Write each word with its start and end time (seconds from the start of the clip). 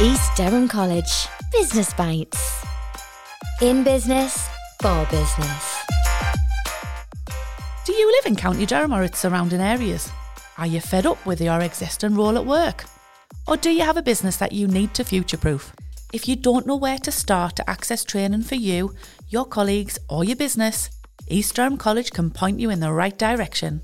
East 0.00 0.36
Durham 0.36 0.68
College 0.68 1.26
Business 1.50 1.92
Bites. 1.92 2.64
In 3.60 3.82
business, 3.82 4.48
for 4.80 5.04
business. 5.10 5.76
Do 7.84 7.92
you 7.92 8.06
live 8.12 8.26
in 8.26 8.36
County 8.36 8.64
Durham 8.64 8.94
or 8.94 9.02
its 9.02 9.18
surrounding 9.18 9.60
areas? 9.60 10.08
Are 10.56 10.68
you 10.68 10.80
fed 10.80 11.04
up 11.04 11.26
with 11.26 11.40
your 11.40 11.60
existing 11.62 12.14
role 12.14 12.38
at 12.38 12.46
work? 12.46 12.84
Or 13.48 13.56
do 13.56 13.70
you 13.70 13.82
have 13.82 13.96
a 13.96 14.02
business 14.02 14.36
that 14.36 14.52
you 14.52 14.68
need 14.68 14.94
to 14.94 15.02
future 15.02 15.36
proof? 15.36 15.72
If 16.12 16.28
you 16.28 16.36
don't 16.36 16.64
know 16.64 16.76
where 16.76 16.98
to 16.98 17.10
start 17.10 17.56
to 17.56 17.68
access 17.68 18.04
training 18.04 18.42
for 18.42 18.54
you, 18.54 18.94
your 19.28 19.46
colleagues, 19.46 19.98
or 20.08 20.22
your 20.22 20.36
business, 20.36 20.90
East 21.26 21.56
Durham 21.56 21.76
College 21.76 22.12
can 22.12 22.30
point 22.30 22.60
you 22.60 22.70
in 22.70 22.78
the 22.78 22.92
right 22.92 23.18
direction. 23.18 23.82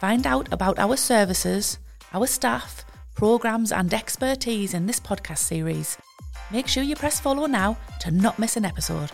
Find 0.00 0.26
out 0.26 0.52
about 0.52 0.80
our 0.80 0.96
services, 0.96 1.78
our 2.12 2.26
staff, 2.26 2.83
programmes, 3.14 3.72
and 3.72 3.92
expertise 3.92 4.74
in 4.74 4.86
this 4.86 5.00
podcast 5.00 5.38
series. 5.38 5.96
Make 6.50 6.68
sure 6.68 6.82
you 6.82 6.96
press 6.96 7.20
follow 7.20 7.46
now 7.46 7.76
to 8.00 8.10
not 8.10 8.38
miss 8.38 8.56
an 8.56 8.64
episode. 8.64 9.10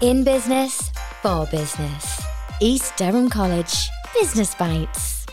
In 0.00 0.24
business, 0.24 0.90
for 1.22 1.46
business. 1.46 2.22
East 2.60 2.96
Durham 2.96 3.30
College 3.30 3.88
Business 4.14 4.54
Bites. 4.54 5.26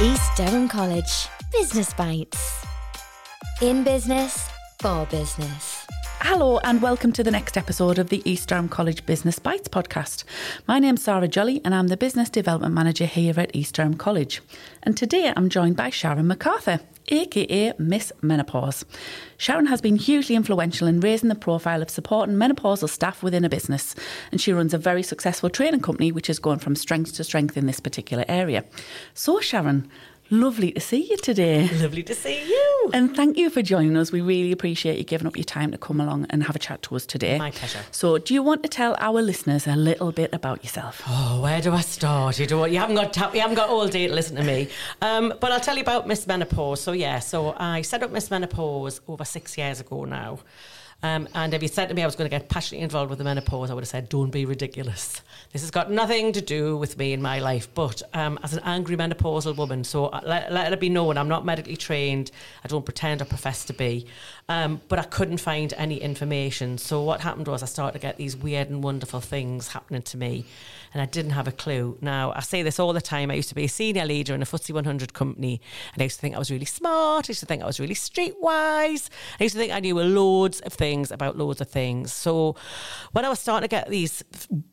East 0.00 0.36
Durham 0.36 0.68
College 0.68 1.28
Business 1.52 1.94
Bites. 1.94 2.66
In 3.60 3.84
business, 3.84 4.48
for 4.80 5.06
business. 5.06 5.71
Hello, 6.24 6.58
and 6.58 6.80
welcome 6.80 7.12
to 7.14 7.24
the 7.24 7.32
next 7.32 7.56
episode 7.56 7.98
of 7.98 8.08
the 8.08 8.22
East 8.24 8.48
Durham 8.48 8.68
College 8.68 9.04
Business 9.06 9.40
Bites 9.40 9.66
podcast. 9.66 10.22
My 10.68 10.78
name's 10.78 11.02
Sarah 11.02 11.26
Jolly, 11.26 11.60
and 11.64 11.74
I'm 11.74 11.88
the 11.88 11.96
Business 11.96 12.30
Development 12.30 12.72
Manager 12.72 13.06
here 13.06 13.34
at 13.40 13.50
East 13.56 13.74
Durham 13.74 13.94
College. 13.94 14.40
And 14.84 14.96
today 14.96 15.32
I'm 15.34 15.48
joined 15.48 15.76
by 15.76 15.90
Sharon 15.90 16.28
MacArthur, 16.28 16.78
aka 17.08 17.72
Miss 17.76 18.12
Menopause. 18.22 18.84
Sharon 19.36 19.66
has 19.66 19.80
been 19.80 19.96
hugely 19.96 20.36
influential 20.36 20.86
in 20.86 21.00
raising 21.00 21.28
the 21.28 21.34
profile 21.34 21.82
of 21.82 21.90
supporting 21.90 22.36
menopausal 22.36 22.88
staff 22.88 23.24
within 23.24 23.44
a 23.44 23.48
business, 23.48 23.96
and 24.30 24.40
she 24.40 24.52
runs 24.52 24.72
a 24.72 24.78
very 24.78 25.02
successful 25.02 25.50
training 25.50 25.80
company 25.80 26.12
which 26.12 26.28
has 26.28 26.38
gone 26.38 26.60
from 26.60 26.76
strength 26.76 27.14
to 27.14 27.24
strength 27.24 27.56
in 27.56 27.66
this 27.66 27.80
particular 27.80 28.24
area. 28.28 28.64
So, 29.12 29.40
Sharon, 29.40 29.90
Lovely 30.32 30.72
to 30.72 30.80
see 30.80 31.06
you 31.10 31.18
today. 31.18 31.68
Lovely 31.74 32.02
to 32.04 32.14
see 32.14 32.48
you. 32.48 32.90
And 32.94 33.14
thank 33.14 33.36
you 33.36 33.50
for 33.50 33.60
joining 33.60 33.98
us. 33.98 34.12
We 34.12 34.22
really 34.22 34.50
appreciate 34.50 34.96
you 34.96 35.04
giving 35.04 35.26
up 35.26 35.36
your 35.36 35.44
time 35.44 35.70
to 35.72 35.76
come 35.76 36.00
along 36.00 36.24
and 36.30 36.42
have 36.44 36.56
a 36.56 36.58
chat 36.58 36.80
to 36.84 36.96
us 36.96 37.04
today. 37.04 37.36
My 37.36 37.50
pleasure. 37.50 37.80
So, 37.90 38.16
do 38.16 38.32
you 38.32 38.42
want 38.42 38.62
to 38.62 38.68
tell 38.70 38.96
our 38.98 39.20
listeners 39.20 39.66
a 39.66 39.76
little 39.76 40.10
bit 40.10 40.32
about 40.32 40.64
yourself? 40.64 41.02
Oh, 41.06 41.42
where 41.42 41.60
do 41.60 41.74
I 41.74 41.82
start? 41.82 42.38
You 42.38 42.46
don't. 42.46 42.72
You 42.72 42.78
haven't 42.78 42.96
got. 42.96 43.12
Ta- 43.12 43.30
you 43.34 43.42
haven't 43.42 43.56
got 43.56 43.68
all 43.68 43.86
day 43.86 44.08
to 44.08 44.14
listen 44.14 44.36
to 44.36 44.42
me. 44.42 44.70
Um, 45.02 45.34
but 45.38 45.52
I'll 45.52 45.60
tell 45.60 45.76
you 45.76 45.82
about 45.82 46.08
Miss 46.08 46.26
Menopause. 46.26 46.80
So 46.80 46.92
yeah. 46.92 47.18
So 47.18 47.54
I 47.58 47.82
set 47.82 48.02
up 48.02 48.10
Miss 48.10 48.30
Menopause 48.30 49.02
over 49.06 49.26
six 49.26 49.58
years 49.58 49.80
ago 49.80 50.06
now. 50.06 50.38
Um, 51.02 51.28
and 51.34 51.52
if 51.52 51.62
you 51.62 51.68
said 51.68 51.88
to 51.88 51.94
me 51.94 52.02
I 52.02 52.06
was 52.06 52.14
going 52.14 52.30
to 52.30 52.36
get 52.36 52.48
passionately 52.48 52.84
involved 52.84 53.10
with 53.10 53.18
the 53.18 53.24
menopause, 53.24 53.70
I 53.70 53.74
would 53.74 53.82
have 53.82 53.88
said, 53.88 54.08
don't 54.08 54.30
be 54.30 54.44
ridiculous. 54.44 55.20
This 55.52 55.62
has 55.62 55.70
got 55.70 55.90
nothing 55.90 56.32
to 56.32 56.40
do 56.40 56.76
with 56.76 56.96
me 56.96 57.12
in 57.12 57.20
my 57.20 57.40
life. 57.40 57.68
But 57.74 58.02
um, 58.14 58.38
as 58.42 58.52
an 58.52 58.60
angry 58.64 58.96
menopausal 58.96 59.56
woman, 59.56 59.82
so 59.84 60.06
uh, 60.06 60.20
let, 60.24 60.52
let, 60.52 60.72
it 60.72 60.80
be 60.80 60.88
known, 60.88 61.18
I'm 61.18 61.28
not 61.28 61.44
medically 61.44 61.76
trained. 61.76 62.30
I 62.64 62.68
don't 62.68 62.84
pretend 62.84 63.20
or 63.20 63.24
profess 63.24 63.64
to 63.66 63.72
be. 63.72 64.06
Um, 64.48 64.80
but 64.88 64.98
I 64.98 65.04
couldn't 65.04 65.38
find 65.38 65.74
any 65.76 66.00
information. 66.00 66.78
So 66.78 67.02
what 67.02 67.20
happened 67.20 67.48
was 67.48 67.62
I 67.62 67.66
started 67.66 67.98
to 67.98 68.02
get 68.02 68.16
these 68.16 68.36
weird 68.36 68.70
and 68.70 68.82
wonderful 68.82 69.20
things 69.20 69.68
happening 69.68 70.02
to 70.02 70.16
me 70.16 70.44
and 70.92 71.02
I 71.02 71.06
didn't 71.06 71.32
have 71.32 71.48
a 71.48 71.52
clue. 71.52 71.98
Now, 72.00 72.32
I 72.34 72.40
say 72.40 72.62
this 72.62 72.78
all 72.78 72.92
the 72.92 73.00
time. 73.00 73.30
I 73.30 73.34
used 73.34 73.48
to 73.48 73.54
be 73.54 73.64
a 73.64 73.68
senior 73.68 74.04
leader 74.04 74.34
in 74.34 74.42
a 74.42 74.44
FTSE 74.44 74.74
100 74.74 75.14
company, 75.14 75.60
and 75.92 76.02
I 76.02 76.04
used 76.04 76.16
to 76.16 76.20
think 76.20 76.34
I 76.34 76.38
was 76.38 76.50
really 76.50 76.66
smart. 76.66 77.28
I 77.28 77.30
used 77.30 77.40
to 77.40 77.46
think 77.46 77.62
I 77.62 77.66
was 77.66 77.80
really 77.80 77.94
streetwise. 77.94 79.08
I 79.38 79.44
used 79.44 79.54
to 79.54 79.58
think 79.58 79.72
I 79.72 79.80
knew 79.80 79.98
loads 80.00 80.60
of 80.60 80.72
things 80.72 81.10
about 81.10 81.36
loads 81.38 81.60
of 81.60 81.68
things. 81.68 82.12
So 82.12 82.56
when 83.12 83.24
I 83.24 83.28
was 83.28 83.38
starting 83.38 83.68
to 83.68 83.68
get 83.68 83.88
these 83.88 84.22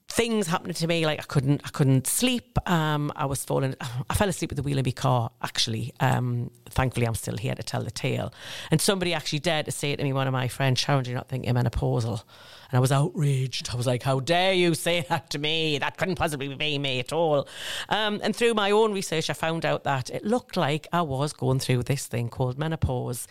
things 0.10 0.48
happening 0.48 0.74
to 0.74 0.88
me 0.88 1.06
like 1.06 1.20
I 1.20 1.24
couldn't 1.24 1.62
I 1.64 1.70
couldn't 1.70 2.08
sleep 2.08 2.58
um, 2.68 3.12
I 3.16 3.26
was 3.26 3.46
falling 3.46 3.76
I 4.10 4.16
fell 4.16 4.28
asleep 4.28 4.50
with 4.50 4.58
the 4.58 4.64
wheel 4.64 4.80
of 4.80 4.86
my 4.86 4.92
car 4.92 5.30
actually 5.44 5.94
um, 6.00 6.50
thankfully 6.68 7.06
I'm 7.06 7.16
still 7.16 7.38
here 7.38 7.54
to 7.54 7.62
tell 7.62 7.84
the 7.84 7.92
tale 7.92 8.34
and 8.72 8.82
somebody 8.82 9.14
actually 9.14 9.40
dared 9.40 9.68
to 9.68 9.72
say 9.72 9.92
it 9.92 9.98
to 9.98 10.04
me 10.04 10.12
one 10.12 10.26
of 10.26 10.34
my 10.34 10.48
friends 10.48 10.80
Sharon 10.80 11.04
do 11.04 11.12
you 11.12 11.16
not 11.16 11.30
think 11.30 11.46
you're 11.46 11.54
menopausal 11.54 12.24
and 12.72 12.78
I 12.78 12.80
was 12.80 12.92
outraged. 12.92 13.70
I 13.72 13.76
was 13.76 13.88
like, 13.88 14.04
how 14.04 14.20
dare 14.20 14.54
you 14.54 14.76
say 14.76 15.02
that 15.10 15.30
to 15.32 15.40
me? 15.40 15.78
That 15.78 15.98
couldn't 15.98 16.16
possibly 16.16 16.54
be 16.54 16.78
me 16.78 17.00
at 17.00 17.12
all. 17.12 17.48
Um, 17.90 18.20
and 18.24 18.36
through 18.36 18.54
my 18.54 18.72
own 18.72 18.94
research, 18.94 19.30
I 19.30 19.34
found 19.34 19.66
out 19.66 19.84
that 19.84 20.10
it 20.10 20.24
looked 20.24 20.56
like 20.56 20.88
I 20.92 21.02
was 21.02 21.34
going 21.34 21.60
through 21.60 21.84
this 21.84 22.06
thing 22.06 22.30
called 22.30 22.58
menopause. 22.58 23.28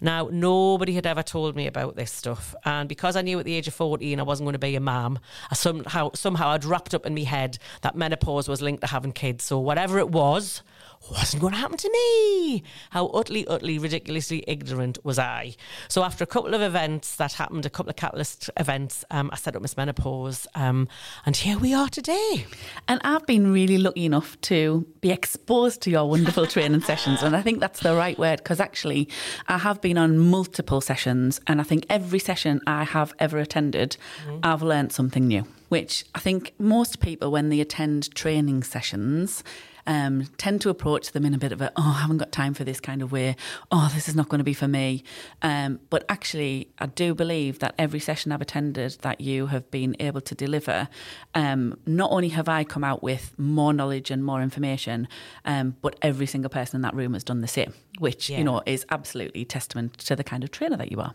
Now, 0.00 0.28
nobody 0.30 0.94
had 0.94 1.06
ever 1.06 1.22
told 1.22 1.56
me 1.56 1.66
about 1.66 1.96
this 1.96 2.12
stuff. 2.12 2.54
And 2.64 2.88
because 2.88 3.16
I 3.16 3.22
knew 3.22 3.38
at 3.38 3.44
the 3.44 3.54
age 3.54 3.68
of 3.68 3.74
14 3.74 4.20
I 4.20 4.22
wasn't 4.22 4.46
going 4.46 4.52
to 4.52 4.58
be 4.58 4.76
a 4.76 4.80
mum, 4.80 5.18
I 5.50 5.54
somehow, 5.54 6.10
somehow 6.14 6.50
I'd 6.50 6.64
wrapped 6.64 6.94
up 6.94 7.06
in 7.06 7.14
my 7.14 7.22
head 7.22 7.58
that 7.80 7.96
menopause 7.96 8.48
was 8.48 8.60
linked 8.60 8.82
to 8.82 8.88
having 8.88 9.12
kids. 9.12 9.44
So 9.44 9.58
whatever 9.58 9.98
it 9.98 10.10
was, 10.10 10.62
wasn't 11.10 11.40
going 11.40 11.52
to 11.52 11.58
happen 11.58 11.76
to 11.76 11.90
me. 11.90 12.62
How 12.90 13.06
utterly, 13.08 13.46
utterly, 13.46 13.78
ridiculously 13.78 14.44
ignorant 14.46 15.04
was 15.04 15.18
I? 15.18 15.56
So 15.88 16.04
after 16.04 16.22
a 16.24 16.26
couple 16.26 16.54
of 16.54 16.62
events 16.62 17.16
that 17.16 17.32
happened, 17.32 17.66
a 17.66 17.70
couple 17.70 17.90
of 17.90 17.96
catalyst 17.96 18.50
events, 18.56 19.04
um, 19.10 19.30
I 19.32 19.36
set 19.36 19.56
up 19.56 19.62
Miss 19.62 19.76
Menopause, 19.76 20.46
um, 20.54 20.88
and 21.26 21.36
here 21.36 21.58
we 21.58 21.74
are 21.74 21.88
today. 21.88 22.46
And 22.88 23.00
I've 23.04 23.26
been 23.26 23.52
really 23.52 23.78
lucky 23.78 24.04
enough 24.04 24.40
to 24.42 24.86
be 25.00 25.10
exposed 25.10 25.82
to 25.82 25.90
your 25.90 26.08
wonderful 26.08 26.46
training 26.46 26.82
sessions, 26.82 27.22
and 27.22 27.34
I 27.34 27.42
think 27.42 27.60
that's 27.60 27.80
the 27.80 27.94
right 27.94 28.18
word 28.18 28.38
because 28.38 28.60
actually 28.60 29.08
I 29.48 29.58
have 29.58 29.80
been 29.80 29.98
on 29.98 30.18
multiple 30.18 30.80
sessions, 30.80 31.40
and 31.46 31.60
I 31.60 31.64
think 31.64 31.86
every 31.90 32.18
session 32.18 32.60
I 32.66 32.84
have 32.84 33.12
ever 33.18 33.38
attended, 33.38 33.96
mm-hmm. 34.26 34.38
I've 34.42 34.62
learned 34.62 34.92
something 34.92 35.26
new. 35.26 35.46
Which 35.68 36.04
I 36.14 36.18
think 36.18 36.52
most 36.58 37.00
people, 37.00 37.30
when 37.30 37.48
they 37.48 37.58
attend 37.58 38.14
training 38.14 38.62
sessions, 38.62 39.42
um, 39.86 40.26
tend 40.36 40.60
to 40.62 40.70
approach 40.70 41.12
them 41.12 41.24
in 41.24 41.34
a 41.34 41.38
bit 41.38 41.52
of 41.52 41.60
a, 41.60 41.72
oh, 41.76 41.94
I 41.96 42.00
haven't 42.02 42.18
got 42.18 42.32
time 42.32 42.54
for 42.54 42.64
this 42.64 42.80
kind 42.80 43.02
of 43.02 43.12
way. 43.12 43.36
Oh, 43.70 43.90
this 43.94 44.08
is 44.08 44.14
not 44.14 44.28
going 44.28 44.38
to 44.38 44.44
be 44.44 44.54
for 44.54 44.68
me. 44.68 45.04
Um, 45.42 45.80
but 45.90 46.04
actually, 46.08 46.68
I 46.78 46.86
do 46.86 47.14
believe 47.14 47.58
that 47.60 47.74
every 47.78 48.00
session 48.00 48.32
I've 48.32 48.40
attended 48.40 48.98
that 49.02 49.20
you 49.20 49.46
have 49.46 49.70
been 49.70 49.96
able 50.00 50.20
to 50.22 50.34
deliver, 50.34 50.88
um, 51.34 51.78
not 51.86 52.10
only 52.10 52.28
have 52.30 52.48
I 52.48 52.64
come 52.64 52.84
out 52.84 53.02
with 53.02 53.38
more 53.38 53.72
knowledge 53.72 54.10
and 54.10 54.24
more 54.24 54.42
information, 54.42 55.08
um, 55.44 55.76
but 55.82 55.96
every 56.02 56.26
single 56.26 56.50
person 56.50 56.76
in 56.78 56.82
that 56.82 56.94
room 56.94 57.14
has 57.14 57.24
done 57.24 57.40
the 57.40 57.48
same, 57.48 57.72
which, 58.02 58.28
yeah. 58.28 58.38
you 58.38 58.44
know, 58.44 58.60
is 58.66 58.84
absolutely 58.90 59.44
testament 59.44 59.96
to 59.98 60.16
the 60.16 60.24
kind 60.24 60.42
of 60.42 60.50
trainer 60.50 60.76
that 60.76 60.90
you 60.90 61.00
are. 61.00 61.14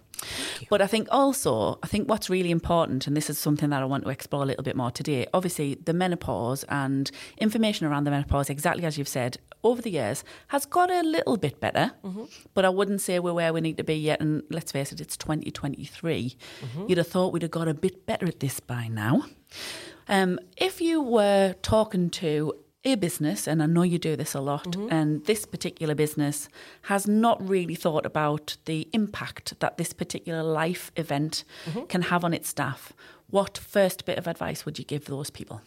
You. 0.62 0.68
But 0.70 0.82
I 0.82 0.88
think 0.88 1.10
also, 1.12 1.78
I 1.84 1.88
think 1.88 2.10
what's 2.10 2.30
really 2.30 2.50
important, 2.50 3.08
and 3.08 3.16
this 3.16 3.30
is 3.30 3.38
something 3.38 3.70
that 3.72 3.82
I 3.82 3.86
want 3.86 4.06
to 4.06 4.10
explore 4.10 4.44
a 4.44 4.46
little 4.46 4.64
bit 4.64 4.76
more 4.76 4.90
today, 4.90 5.28
obviously 5.34 5.76
the 5.76 5.94
menopause 5.94 6.64
and 6.70 7.12
information 7.38 7.86
around 7.86 8.06
the 8.06 8.12
menopause 8.12 8.50
exactly 8.50 8.86
as 8.86 8.98
you've 8.98 9.08
said, 9.08 9.38
over 9.64 9.82
the 9.82 9.92
years 9.92 10.24
has 10.48 10.66
got 10.66 10.90
a 10.90 11.02
little 11.02 11.36
bit 11.36 11.60
better, 11.60 11.92
mm-hmm. 12.04 12.24
but 12.54 12.64
I 12.64 12.70
wouldn't 12.70 13.02
say 13.02 13.20
we're 13.20 13.34
where 13.34 13.52
we 13.52 13.60
need 13.60 13.78
to 13.78 13.84
be 13.84 13.96
yet. 13.96 14.22
And 14.22 14.44
let's 14.50 14.72
face 14.72 14.94
it, 14.94 15.02
it's 15.02 15.18
2023. 15.18 16.38
Mm-hmm. 16.62 16.86
You'd 16.88 16.98
have 16.98 17.08
thought 17.08 17.34
we'd 17.34 17.42
have 17.42 17.52
got 17.52 17.68
a 17.68 17.74
bit 17.74 18.06
better 18.06 18.26
at 18.28 18.40
this 18.40 18.62
by 18.62 18.88
now. 18.88 19.26
Um, 20.08 20.40
if 20.56 20.80
you 20.80 21.02
were 21.02 21.56
talking 21.62 22.10
to 22.12 22.54
a 22.94 22.98
business, 22.98 23.48
and 23.48 23.62
I 23.62 23.66
know 23.66 23.84
you 23.84 23.98
do 23.98 24.16
this 24.16 24.34
a 24.34 24.42
lot, 24.42 24.72
mm-hmm. 24.72 24.92
and 24.92 25.26
this 25.26 25.46
particular 25.46 25.96
business 25.96 26.50
has 26.84 27.08
not 27.08 27.48
really 27.48 27.76
thought 27.76 28.06
about 28.06 28.58
the 28.66 28.88
impact 28.94 29.60
that 29.60 29.78
this 29.78 29.94
particular 29.94 30.44
life 30.44 30.92
event 30.96 31.44
mm-hmm. 31.66 31.86
can 31.86 32.04
have 32.04 32.24
on 32.24 32.34
its 32.34 32.50
staff, 32.50 32.94
what 33.30 33.58
first 33.58 34.06
bit 34.06 34.18
of 34.18 34.28
advice 34.28 34.66
would 34.66 34.80
you 34.80 34.86
give 34.86 35.06
those 35.06 35.30
people? 35.30 35.62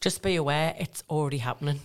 Just 0.00 0.22
be 0.22 0.36
aware 0.36 0.74
it's 0.78 1.02
already 1.08 1.38
happening 1.38 1.80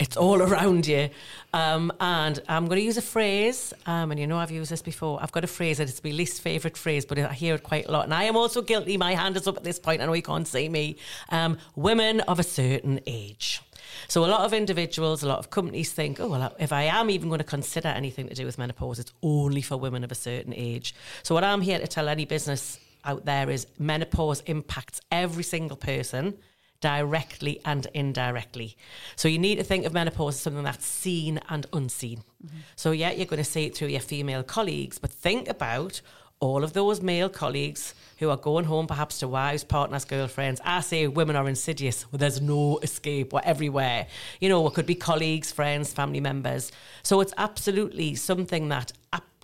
it's 0.00 0.16
all 0.16 0.42
around 0.42 0.86
you. 0.86 1.10
Um, 1.52 1.92
and 2.00 2.40
I'm 2.48 2.66
going 2.66 2.78
to 2.78 2.84
use 2.84 2.96
a 2.96 3.02
phrase, 3.02 3.72
um, 3.86 4.10
and 4.10 4.18
you 4.18 4.26
know 4.26 4.38
I've 4.38 4.50
used 4.50 4.70
this 4.70 4.82
before. 4.82 5.22
I've 5.22 5.30
got 5.30 5.44
a 5.44 5.48
phrase 5.48 5.78
that 5.78 5.88
it's 5.88 6.02
my 6.02 6.10
least 6.10 6.40
favourite 6.40 6.76
phrase, 6.76 7.04
but 7.04 7.18
I 7.18 7.32
hear 7.32 7.54
it 7.54 7.62
quite 7.62 7.86
a 7.86 7.92
lot. 7.92 8.04
And 8.04 8.14
I 8.14 8.24
am 8.24 8.36
also 8.36 8.62
guilty. 8.62 8.96
My 8.96 9.14
hand 9.14 9.36
is 9.36 9.46
up 9.46 9.56
at 9.56 9.64
this 9.64 9.78
point. 9.78 10.00
I 10.00 10.06
know 10.06 10.14
you 10.14 10.22
can't 10.22 10.48
see 10.48 10.68
me. 10.68 10.96
Um, 11.28 11.58
women 11.76 12.20
of 12.22 12.38
a 12.40 12.42
certain 12.42 13.00
age. 13.06 13.60
So 14.08 14.24
a 14.24 14.28
lot 14.28 14.40
of 14.40 14.54
individuals, 14.54 15.22
a 15.22 15.28
lot 15.28 15.38
of 15.38 15.50
companies 15.50 15.92
think, 15.92 16.18
oh, 16.20 16.28
well, 16.28 16.54
if 16.58 16.72
I 16.72 16.84
am 16.84 17.10
even 17.10 17.28
going 17.28 17.38
to 17.38 17.44
consider 17.44 17.88
anything 17.88 18.28
to 18.28 18.34
do 18.34 18.46
with 18.46 18.56
menopause, 18.56 18.98
it's 18.98 19.12
only 19.22 19.60
for 19.60 19.76
women 19.76 20.02
of 20.04 20.10
a 20.10 20.14
certain 20.14 20.54
age. 20.54 20.94
So 21.22 21.34
what 21.34 21.44
I'm 21.44 21.60
here 21.60 21.78
to 21.78 21.86
tell 21.86 22.08
any 22.08 22.24
business 22.24 22.78
out 23.04 23.24
there 23.24 23.50
is 23.50 23.66
menopause 23.78 24.40
impacts 24.42 25.00
every 25.10 25.42
single 25.42 25.76
person 25.76 26.38
directly 26.80 27.60
and 27.64 27.86
indirectly. 27.94 28.76
So 29.16 29.28
you 29.28 29.38
need 29.38 29.56
to 29.56 29.64
think 29.64 29.84
of 29.84 29.92
menopause 29.92 30.34
as 30.34 30.40
something 30.40 30.64
that's 30.64 30.86
seen 30.86 31.40
and 31.48 31.66
unseen. 31.72 32.22
Mm-hmm. 32.44 32.58
So 32.76 32.90
yeah, 32.92 33.10
you're 33.12 33.26
going 33.26 33.42
to 33.42 33.50
see 33.50 33.66
it 33.66 33.76
through 33.76 33.88
your 33.88 34.00
female 34.00 34.42
colleagues, 34.42 34.98
but 34.98 35.10
think 35.10 35.48
about 35.48 36.00
all 36.40 36.64
of 36.64 36.72
those 36.72 37.02
male 37.02 37.28
colleagues 37.28 37.94
who 38.18 38.30
are 38.30 38.36
going 38.36 38.64
home 38.64 38.86
perhaps 38.86 39.18
to 39.18 39.28
wives, 39.28 39.62
partners, 39.62 40.06
girlfriends. 40.06 40.60
I 40.64 40.80
say 40.80 41.06
women 41.06 41.36
are 41.36 41.46
insidious. 41.46 42.10
Well, 42.10 42.18
there's 42.18 42.40
no 42.40 42.78
escape. 42.78 43.34
We're 43.34 43.42
everywhere. 43.44 44.06
You 44.40 44.48
know, 44.48 44.66
it 44.66 44.72
could 44.72 44.86
be 44.86 44.94
colleagues, 44.94 45.52
friends, 45.52 45.92
family 45.92 46.20
members. 46.20 46.72
So 47.02 47.20
it's 47.20 47.34
absolutely 47.36 48.14
something 48.14 48.68
that 48.70 48.92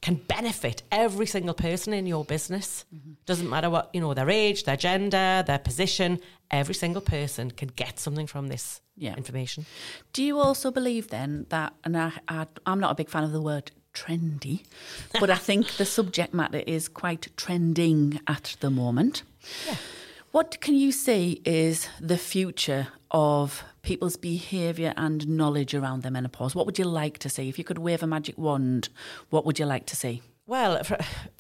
can 0.02 0.14
benefit 0.14 0.82
every 0.92 1.26
single 1.26 1.54
person 1.54 1.92
in 1.92 2.06
your 2.06 2.24
business. 2.24 2.84
Mm-hmm. 2.94 3.12
Doesn't 3.26 3.50
matter 3.50 3.68
what, 3.68 3.90
you 3.92 4.00
know, 4.00 4.14
their 4.14 4.30
age, 4.30 4.64
their 4.64 4.76
gender, 4.76 5.42
their 5.46 5.58
position. 5.58 6.20
Every 6.50 6.74
single 6.74 7.02
person 7.02 7.50
can 7.50 7.68
get 7.68 7.98
something 7.98 8.26
from 8.26 8.48
this 8.48 8.80
yeah. 8.96 9.14
information. 9.16 9.66
Do 10.12 10.22
you 10.22 10.38
also 10.38 10.70
believe 10.70 11.08
then 11.08 11.46
that, 11.48 11.74
and 11.84 11.96
I, 11.96 12.12
I, 12.28 12.46
I'm 12.64 12.80
not 12.80 12.92
a 12.92 12.94
big 12.94 13.10
fan 13.10 13.24
of 13.24 13.32
the 13.32 13.40
word 13.40 13.72
trendy, 13.94 14.64
but 15.20 15.30
I 15.30 15.36
think 15.36 15.72
the 15.76 15.84
subject 15.84 16.34
matter 16.34 16.62
is 16.66 16.88
quite 16.88 17.28
trending 17.36 18.20
at 18.26 18.56
the 18.60 18.70
moment. 18.70 19.22
Yeah. 19.66 19.76
What 20.32 20.60
can 20.60 20.74
you 20.74 20.92
see 20.92 21.40
is 21.44 21.88
the 21.98 22.18
future 22.18 22.88
of 23.10 23.64
people's 23.82 24.16
behaviour 24.16 24.92
and 24.96 25.26
knowledge 25.26 25.74
around 25.74 26.02
their 26.02 26.10
menopause? 26.10 26.54
What 26.54 26.66
would 26.66 26.78
you 26.78 26.84
like 26.84 27.18
to 27.18 27.30
see? 27.30 27.48
If 27.48 27.58
you 27.58 27.64
could 27.64 27.78
wave 27.78 28.02
a 28.02 28.06
magic 28.06 28.36
wand, 28.36 28.90
what 29.30 29.46
would 29.46 29.58
you 29.58 29.64
like 29.64 29.86
to 29.86 29.96
see? 29.96 30.22
Well, 30.46 30.82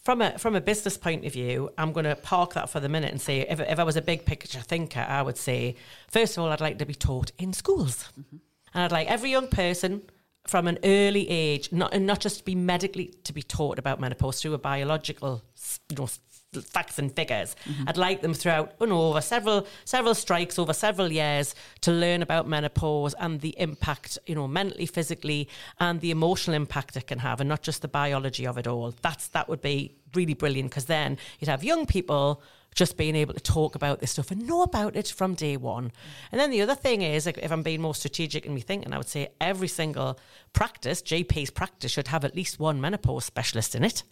from 0.02 0.20
a 0.20 0.36
from 0.36 0.56
a 0.56 0.60
business 0.60 0.96
point 0.96 1.24
of 1.24 1.32
view, 1.32 1.70
I'm 1.78 1.92
going 1.92 2.04
to 2.04 2.16
park 2.16 2.54
that 2.54 2.68
for 2.68 2.80
the 2.80 2.88
minute 2.88 3.12
and 3.12 3.20
say, 3.20 3.40
if, 3.40 3.60
if 3.60 3.78
I 3.78 3.84
was 3.84 3.96
a 3.96 4.02
big 4.02 4.24
picture 4.24 4.60
thinker, 4.60 5.06
I 5.08 5.22
would 5.22 5.36
say, 5.36 5.76
first 6.08 6.36
of 6.36 6.42
all, 6.42 6.50
I'd 6.50 6.60
like 6.60 6.78
to 6.78 6.86
be 6.86 6.94
taught 6.94 7.30
in 7.38 7.52
schools, 7.52 8.08
mm-hmm. 8.18 8.36
and 8.74 8.82
I'd 8.82 8.92
like 8.92 9.08
every 9.08 9.30
young 9.30 9.46
person 9.46 10.02
from 10.46 10.66
an 10.66 10.78
early 10.82 11.28
age, 11.28 11.70
not 11.70 11.94
and 11.94 12.04
not 12.04 12.20
just 12.20 12.44
be 12.44 12.56
medically 12.56 13.14
to 13.24 13.32
be 13.32 13.42
taught 13.42 13.78
about 13.78 14.00
menopause 14.00 14.42
through 14.42 14.54
a 14.54 14.58
biological, 14.58 15.42
you 15.88 15.96
know, 15.96 16.08
facts 16.62 16.98
and 16.98 17.14
figures. 17.14 17.56
Mm-hmm. 17.64 17.88
I'd 17.88 17.96
like 17.96 18.22
them 18.22 18.34
throughout, 18.34 18.74
you 18.80 18.86
know, 18.86 19.00
over 19.08 19.20
several 19.20 19.66
several 19.84 20.14
strikes 20.14 20.58
over 20.58 20.72
several 20.72 21.12
years 21.12 21.54
to 21.82 21.92
learn 21.92 22.22
about 22.22 22.48
menopause 22.48 23.14
and 23.14 23.40
the 23.40 23.54
impact, 23.58 24.18
you 24.26 24.34
know, 24.34 24.48
mentally, 24.48 24.86
physically, 24.86 25.48
and 25.80 26.00
the 26.00 26.10
emotional 26.10 26.54
impact 26.54 26.96
it 26.96 27.06
can 27.06 27.18
have, 27.18 27.40
and 27.40 27.48
not 27.48 27.62
just 27.62 27.82
the 27.82 27.88
biology 27.88 28.46
of 28.46 28.58
it 28.58 28.66
all. 28.66 28.94
That's 29.02 29.28
that 29.28 29.48
would 29.48 29.62
be 29.62 29.94
really 30.14 30.34
brilliant 30.34 30.70
because 30.70 30.86
then 30.86 31.18
you'd 31.38 31.48
have 31.48 31.64
young 31.64 31.86
people 31.86 32.42
just 32.76 32.98
being 32.98 33.16
able 33.16 33.32
to 33.32 33.40
talk 33.40 33.74
about 33.74 34.00
this 34.00 34.12
stuff 34.12 34.30
and 34.30 34.46
know 34.46 34.62
about 34.62 34.94
it 34.94 35.08
from 35.08 35.34
day 35.34 35.56
one. 35.56 35.90
And 36.30 36.38
then 36.38 36.50
the 36.50 36.60
other 36.60 36.74
thing 36.74 37.00
is, 37.00 37.26
if 37.26 37.50
I'm 37.50 37.62
being 37.62 37.80
more 37.80 37.94
strategic 37.94 38.44
in 38.44 38.54
me 38.54 38.60
thinking, 38.60 38.92
I 38.92 38.98
would 38.98 39.08
say 39.08 39.28
every 39.40 39.66
single 39.66 40.20
practice, 40.52 41.00
GP's 41.00 41.50
practice, 41.50 41.90
should 41.90 42.08
have 42.08 42.24
at 42.24 42.36
least 42.36 42.60
one 42.60 42.80
menopause 42.80 43.24
specialist 43.24 43.74
in 43.74 43.82
it 43.82 44.02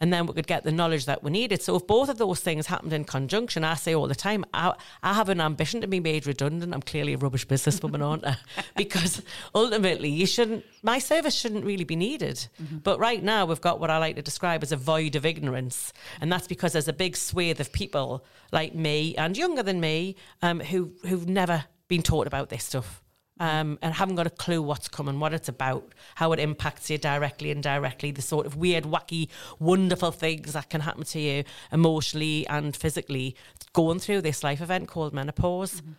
and 0.00 0.12
then 0.12 0.26
we 0.26 0.32
could 0.32 0.46
get 0.46 0.64
the 0.64 0.72
knowledge 0.72 1.04
that 1.04 1.22
we 1.22 1.30
needed. 1.30 1.60
So 1.60 1.76
if 1.76 1.86
both 1.86 2.08
of 2.08 2.16
those 2.16 2.40
things 2.40 2.66
happened 2.66 2.92
in 2.92 3.04
conjunction, 3.04 3.64
I 3.64 3.74
say 3.74 3.94
all 3.94 4.08
the 4.08 4.14
time, 4.14 4.46
I, 4.54 4.74
I 5.02 5.12
have 5.12 5.28
an 5.28 5.40
ambition 5.40 5.82
to 5.82 5.86
be 5.86 6.00
made 6.00 6.26
redundant. 6.26 6.72
I'm 6.72 6.80
clearly 6.80 7.12
a 7.12 7.18
rubbish 7.18 7.46
businesswoman, 7.46 8.04
aren't 8.04 8.26
I? 8.26 8.36
Because 8.76 9.20
ultimately, 9.54 10.08
you 10.08 10.26
shouldn't. 10.26 10.64
My 10.82 10.98
service 10.98 11.34
shouldn't 11.34 11.66
really 11.66 11.84
be 11.84 11.96
needed. 11.96 12.46
Mm-hmm. 12.62 12.78
But 12.78 12.98
right 12.98 13.22
now, 13.22 13.44
we've 13.44 13.60
got 13.60 13.78
what 13.78 13.90
I 13.90 13.98
like 13.98 14.16
to 14.16 14.22
describe 14.22 14.62
as 14.62 14.72
a 14.72 14.76
void 14.76 15.16
of 15.16 15.26
ignorance, 15.26 15.92
and 16.20 16.32
that's 16.32 16.46
because 16.46 16.72
there's 16.72 16.88
a 16.88 16.94
big 16.94 17.16
swathe 17.16 17.60
of 17.60 17.72
people 17.72 18.24
like 18.52 18.74
me 18.74 19.14
and 19.16 19.36
younger 19.36 19.62
than 19.62 19.80
me 19.80 20.16
um, 20.40 20.60
who 20.60 20.92
who've 21.06 21.28
never 21.28 21.64
been 21.88 22.02
taught 22.02 22.26
about 22.26 22.48
this 22.48 22.64
stuff 22.64 23.02
um, 23.40 23.78
and 23.82 23.94
haven't 23.94 24.16
got 24.16 24.26
a 24.26 24.30
clue 24.30 24.62
what's 24.62 24.88
coming, 24.88 25.18
what 25.18 25.32
it's 25.32 25.48
about, 25.48 25.92
how 26.16 26.32
it 26.32 26.38
impacts 26.38 26.90
you 26.90 26.98
directly 26.98 27.50
and 27.50 27.60
indirectly, 27.60 28.10
the 28.10 28.22
sort 28.22 28.46
of 28.46 28.56
weird, 28.56 28.84
wacky, 28.84 29.28
wonderful 29.58 30.10
things 30.10 30.54
that 30.54 30.70
can 30.70 30.80
happen 30.80 31.04
to 31.04 31.20
you 31.20 31.44
emotionally 31.72 32.46
and 32.48 32.74
physically 32.74 33.36
going 33.72 33.98
through 33.98 34.20
this 34.20 34.42
life 34.42 34.60
event 34.60 34.88
called 34.88 35.12
menopause. 35.12 35.74
Mm-hmm. 35.74 35.92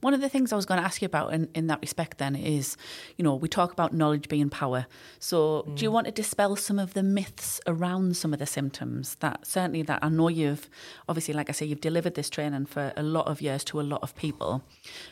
One 0.00 0.14
of 0.14 0.20
the 0.20 0.28
things 0.28 0.52
I 0.52 0.56
was 0.56 0.66
going 0.66 0.80
to 0.80 0.86
ask 0.86 1.02
you 1.02 1.06
about 1.06 1.32
in, 1.32 1.48
in 1.54 1.66
that 1.66 1.80
respect 1.80 2.18
then 2.18 2.36
is, 2.36 2.76
you 3.16 3.24
know, 3.24 3.34
we 3.34 3.48
talk 3.48 3.72
about 3.72 3.92
knowledge 3.92 4.28
being 4.28 4.50
power. 4.50 4.86
So 5.18 5.64
mm. 5.66 5.76
do 5.76 5.84
you 5.84 5.90
mm. 5.90 5.94
want 5.94 6.06
to 6.06 6.12
dispel 6.12 6.54
some 6.54 6.78
of 6.78 6.94
the 6.94 7.02
myths 7.02 7.60
around 7.66 8.16
some 8.16 8.32
of 8.32 8.38
the 8.38 8.46
symptoms 8.46 9.16
that 9.16 9.46
certainly 9.46 9.82
that 9.82 9.98
I 10.02 10.08
know 10.08 10.28
you've, 10.28 10.70
obviously, 11.08 11.34
like 11.34 11.48
I 11.48 11.52
say, 11.52 11.66
you've 11.66 11.80
delivered 11.80 12.14
this 12.14 12.30
training 12.30 12.66
for 12.66 12.92
a 12.96 13.02
lot 13.02 13.26
of 13.26 13.40
years 13.40 13.64
to 13.64 13.80
a 13.80 13.82
lot 13.82 14.02
of 14.02 14.14
people. 14.14 14.62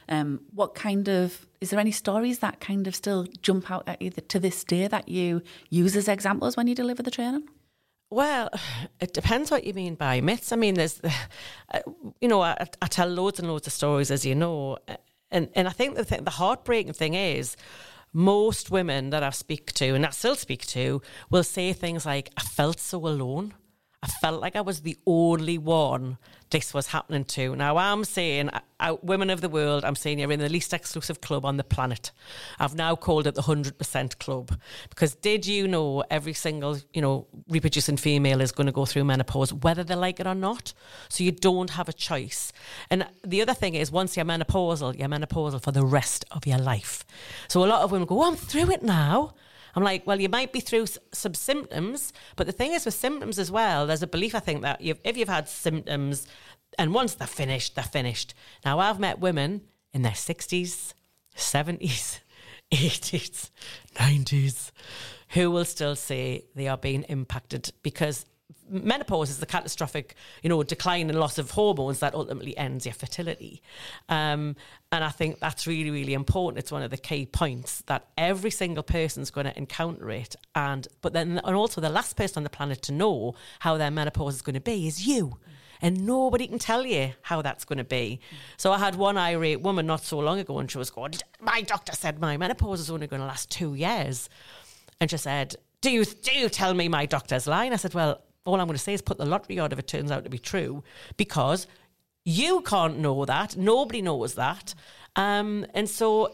Um, 0.08 0.40
what 0.54 0.74
kind 0.74 1.08
of 1.08 1.46
is 1.60 1.70
there 1.70 1.80
any 1.80 1.92
stories 1.92 2.40
that 2.40 2.60
kind 2.60 2.86
of 2.86 2.94
still 2.94 3.26
jump 3.42 3.70
out 3.70 3.88
at 3.88 4.00
you 4.02 4.10
to 4.10 4.38
this 4.38 4.64
day 4.64 4.88
that 4.88 5.08
you 5.08 5.42
use 5.70 5.96
as 5.96 6.08
examples 6.08 6.56
when 6.56 6.66
you 6.66 6.74
deliver 6.74 7.02
the 7.02 7.10
training? 7.10 7.48
Well, 8.10 8.50
it 9.00 9.12
depends 9.12 9.50
what 9.50 9.64
you 9.64 9.74
mean 9.74 9.94
by 9.94 10.20
myths. 10.20 10.52
I 10.52 10.56
mean, 10.56 10.74
there's, 10.74 11.00
uh, 11.74 11.80
you 12.20 12.28
know, 12.28 12.40
I, 12.42 12.66
I, 12.82 12.86
tell 12.86 13.08
loads 13.08 13.38
and 13.38 13.48
loads 13.48 13.66
of 13.66 13.72
stories, 13.72 14.10
as 14.10 14.24
you 14.24 14.34
know, 14.34 14.78
and 15.30 15.48
and 15.54 15.66
I 15.66 15.72
think 15.72 15.96
the 15.96 16.04
thing, 16.04 16.24
the 16.24 16.30
heartbreaking 16.30 16.92
thing 16.92 17.14
is, 17.14 17.56
most 18.12 18.70
women 18.70 19.10
that 19.10 19.22
I 19.22 19.30
speak 19.30 19.72
to, 19.74 19.94
and 19.94 20.06
I 20.06 20.10
still 20.10 20.36
speak 20.36 20.66
to, 20.66 21.02
will 21.30 21.42
say 21.42 21.72
things 21.72 22.06
like, 22.06 22.30
"I 22.36 22.42
felt 22.42 22.78
so 22.78 22.98
alone." 23.06 23.54
I 24.06 24.08
felt 24.20 24.40
like 24.40 24.54
I 24.54 24.60
was 24.60 24.82
the 24.82 24.96
only 25.04 25.58
one 25.58 26.18
this 26.50 26.72
was 26.72 26.86
happening 26.86 27.24
to. 27.24 27.56
Now, 27.56 27.76
I'm 27.76 28.04
saying, 28.04 28.50
uh, 28.78 28.96
women 29.02 29.30
of 29.30 29.40
the 29.40 29.48
world, 29.48 29.84
I'm 29.84 29.96
saying 29.96 30.20
you're 30.20 30.30
in 30.30 30.38
the 30.38 30.48
least 30.48 30.72
exclusive 30.72 31.20
club 31.20 31.44
on 31.44 31.56
the 31.56 31.64
planet. 31.64 32.12
I've 32.60 32.76
now 32.76 32.94
called 32.94 33.26
it 33.26 33.34
the 33.34 33.42
100% 33.42 34.18
club 34.20 34.56
because 34.88 35.16
did 35.16 35.44
you 35.44 35.66
know 35.66 36.04
every 36.08 36.34
single, 36.34 36.78
you 36.92 37.02
know, 37.02 37.26
reproducing 37.48 37.96
female 37.96 38.40
is 38.40 38.52
going 38.52 38.68
to 38.68 38.72
go 38.72 38.86
through 38.86 39.02
menopause, 39.04 39.52
whether 39.52 39.82
they 39.82 39.96
like 39.96 40.20
it 40.20 40.26
or 40.28 40.36
not? 40.36 40.72
So 41.08 41.24
you 41.24 41.32
don't 41.32 41.70
have 41.70 41.88
a 41.88 41.92
choice. 41.92 42.52
And 42.90 43.08
the 43.24 43.42
other 43.42 43.54
thing 43.54 43.74
is, 43.74 43.90
once 43.90 44.16
you're 44.16 44.24
menopausal, 44.24 44.96
you're 44.96 45.08
menopausal 45.08 45.60
for 45.60 45.72
the 45.72 45.84
rest 45.84 46.24
of 46.30 46.46
your 46.46 46.58
life. 46.58 47.04
So 47.48 47.64
a 47.64 47.66
lot 47.66 47.82
of 47.82 47.90
women 47.90 48.06
go, 48.06 48.22
oh, 48.22 48.28
I'm 48.28 48.36
through 48.36 48.70
it 48.70 48.84
now. 48.84 49.34
I'm 49.76 49.84
like, 49.84 50.06
well, 50.06 50.20
you 50.20 50.30
might 50.30 50.52
be 50.52 50.60
through 50.60 50.86
some 51.12 51.34
symptoms, 51.34 52.12
but 52.34 52.46
the 52.46 52.52
thing 52.52 52.72
is 52.72 52.86
with 52.86 52.94
symptoms 52.94 53.38
as 53.38 53.50
well, 53.50 53.86
there's 53.86 54.02
a 54.02 54.06
belief, 54.06 54.34
I 54.34 54.40
think, 54.40 54.62
that 54.62 54.80
you've, 54.80 54.98
if 55.04 55.16
you've 55.16 55.28
had 55.28 55.48
symptoms 55.48 56.26
and 56.78 56.94
once 56.94 57.14
they're 57.14 57.26
finished, 57.26 57.74
they're 57.74 57.84
finished. 57.84 58.34
Now, 58.64 58.78
I've 58.78 58.98
met 58.98 59.18
women 59.18 59.62
in 59.92 60.02
their 60.02 60.12
60s, 60.12 60.94
70s, 61.36 62.20
80s, 62.72 63.50
90s 63.94 64.70
who 65.30 65.50
will 65.50 65.64
still 65.64 65.96
say 65.96 66.44
they 66.54 66.68
are 66.68 66.78
being 66.78 67.02
impacted 67.04 67.72
because 67.82 68.24
menopause 68.68 69.30
is 69.30 69.38
the 69.38 69.46
catastrophic, 69.46 70.14
you 70.42 70.48
know, 70.48 70.62
decline 70.62 71.08
and 71.08 71.18
loss 71.18 71.38
of 71.38 71.52
hormones 71.52 72.00
that 72.00 72.14
ultimately 72.14 72.56
ends 72.56 72.86
your 72.86 72.94
fertility. 72.94 73.62
Um, 74.08 74.56
and 74.92 75.04
I 75.04 75.10
think 75.10 75.40
that's 75.40 75.66
really, 75.66 75.90
really 75.90 76.14
important. 76.14 76.58
It's 76.58 76.72
one 76.72 76.82
of 76.82 76.90
the 76.90 76.96
key 76.96 77.26
points 77.26 77.82
that 77.86 78.06
every 78.16 78.50
single 78.50 78.82
person's 78.82 79.30
going 79.30 79.46
to 79.46 79.56
encounter 79.56 80.10
it. 80.10 80.36
And 80.54 80.86
but 81.00 81.12
then 81.12 81.40
and 81.44 81.56
also 81.56 81.80
the 81.80 81.88
last 81.88 82.16
person 82.16 82.40
on 82.40 82.44
the 82.44 82.50
planet 82.50 82.82
to 82.82 82.92
know 82.92 83.34
how 83.60 83.76
their 83.76 83.90
menopause 83.90 84.36
is 84.36 84.42
going 84.42 84.54
to 84.54 84.60
be 84.60 84.86
is 84.86 85.06
you. 85.06 85.38
And 85.82 86.06
nobody 86.06 86.46
can 86.46 86.58
tell 86.58 86.86
you 86.86 87.12
how 87.20 87.42
that's 87.42 87.66
going 87.66 87.76
to 87.76 87.84
be. 87.84 88.20
So 88.56 88.72
I 88.72 88.78
had 88.78 88.94
one 88.94 89.18
irate 89.18 89.60
woman 89.60 89.86
not 89.86 90.02
so 90.02 90.18
long 90.18 90.38
ago, 90.38 90.58
and 90.58 90.70
she 90.70 90.78
was 90.78 90.88
going, 90.88 91.12
"My 91.38 91.60
doctor 91.60 91.92
said 91.92 92.18
my 92.18 92.38
menopause 92.38 92.80
is 92.80 92.90
only 92.90 93.06
going 93.06 93.20
to 93.20 93.26
last 93.26 93.50
two 93.50 93.74
years," 93.74 94.30
and 95.00 95.10
she 95.10 95.18
said, 95.18 95.56
"Do 95.82 95.90
you 95.90 96.06
do 96.06 96.32
you 96.32 96.48
tell 96.48 96.72
me 96.72 96.88
my 96.88 97.04
doctor's 97.04 97.46
lying?" 97.46 97.74
I 97.74 97.76
said, 97.76 97.92
"Well, 97.92 98.22
all 98.46 98.60
I'm 98.60 98.66
going 98.66 98.76
to 98.76 98.82
say 98.82 98.94
is 98.94 99.02
put 99.02 99.18
the 99.18 99.26
lottery 99.26 99.60
out 99.60 99.72
if 99.72 99.78
it 99.78 99.86
turns 99.86 100.10
out 100.10 100.24
to 100.24 100.30
be 100.30 100.38
true, 100.38 100.82
because 101.16 101.66
you 102.24 102.60
can't 102.62 102.98
know 102.98 103.24
that. 103.24 103.56
Nobody 103.56 104.02
knows 104.02 104.34
that. 104.34 104.74
Um, 105.14 105.66
and 105.74 105.88
so, 105.88 106.32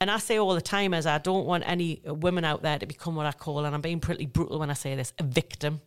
and 0.00 0.10
I 0.10 0.18
say 0.18 0.38
all 0.38 0.54
the 0.54 0.60
time 0.60 0.94
as 0.94 1.06
I 1.06 1.18
don't 1.18 1.46
want 1.46 1.64
any 1.66 2.02
women 2.04 2.44
out 2.44 2.62
there 2.62 2.78
to 2.78 2.86
become 2.86 3.16
what 3.16 3.26
I 3.26 3.32
call, 3.32 3.64
and 3.64 3.74
I'm 3.74 3.80
being 3.80 4.00
pretty 4.00 4.26
brutal 4.26 4.58
when 4.58 4.70
I 4.70 4.74
say 4.74 4.94
this, 4.94 5.12
a 5.18 5.22
victim 5.22 5.80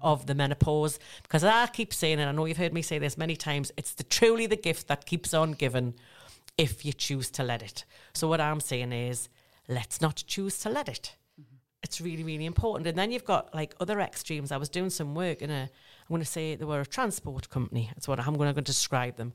of 0.00 0.26
the 0.26 0.34
menopause. 0.34 0.98
Because 1.22 1.44
I 1.44 1.66
keep 1.66 1.92
saying, 1.92 2.18
and 2.18 2.28
I 2.28 2.32
know 2.32 2.46
you've 2.46 2.56
heard 2.56 2.72
me 2.72 2.82
say 2.82 2.98
this 2.98 3.18
many 3.18 3.36
times, 3.36 3.72
it's 3.76 3.94
the 3.94 4.04
truly 4.04 4.46
the 4.46 4.56
gift 4.56 4.88
that 4.88 5.06
keeps 5.06 5.34
on 5.34 5.52
giving 5.52 5.94
if 6.56 6.84
you 6.84 6.92
choose 6.92 7.30
to 7.32 7.42
let 7.42 7.62
it. 7.62 7.84
So 8.14 8.28
what 8.28 8.40
I'm 8.40 8.60
saying 8.60 8.92
is, 8.92 9.28
let's 9.68 10.00
not 10.00 10.22
choose 10.26 10.58
to 10.60 10.70
let 10.70 10.88
it 10.88 11.16
it's 11.92 12.00
really, 12.00 12.24
really 12.24 12.46
important. 12.46 12.86
And 12.86 12.96
then 12.96 13.12
you've 13.12 13.26
got 13.26 13.54
like 13.54 13.74
other 13.78 14.00
extremes. 14.00 14.50
I 14.50 14.56
was 14.56 14.70
doing 14.70 14.88
some 14.88 15.14
work 15.14 15.42
in 15.42 15.50
a, 15.50 15.64
I'm 15.64 16.08
going 16.08 16.22
to 16.22 16.26
say 16.26 16.54
they 16.54 16.64
were 16.64 16.80
a 16.80 16.86
transport 16.86 17.50
company. 17.50 17.90
That's 17.94 18.08
what 18.08 18.18
I'm 18.18 18.34
going 18.34 18.54
to 18.54 18.62
describe 18.62 19.16
them. 19.16 19.34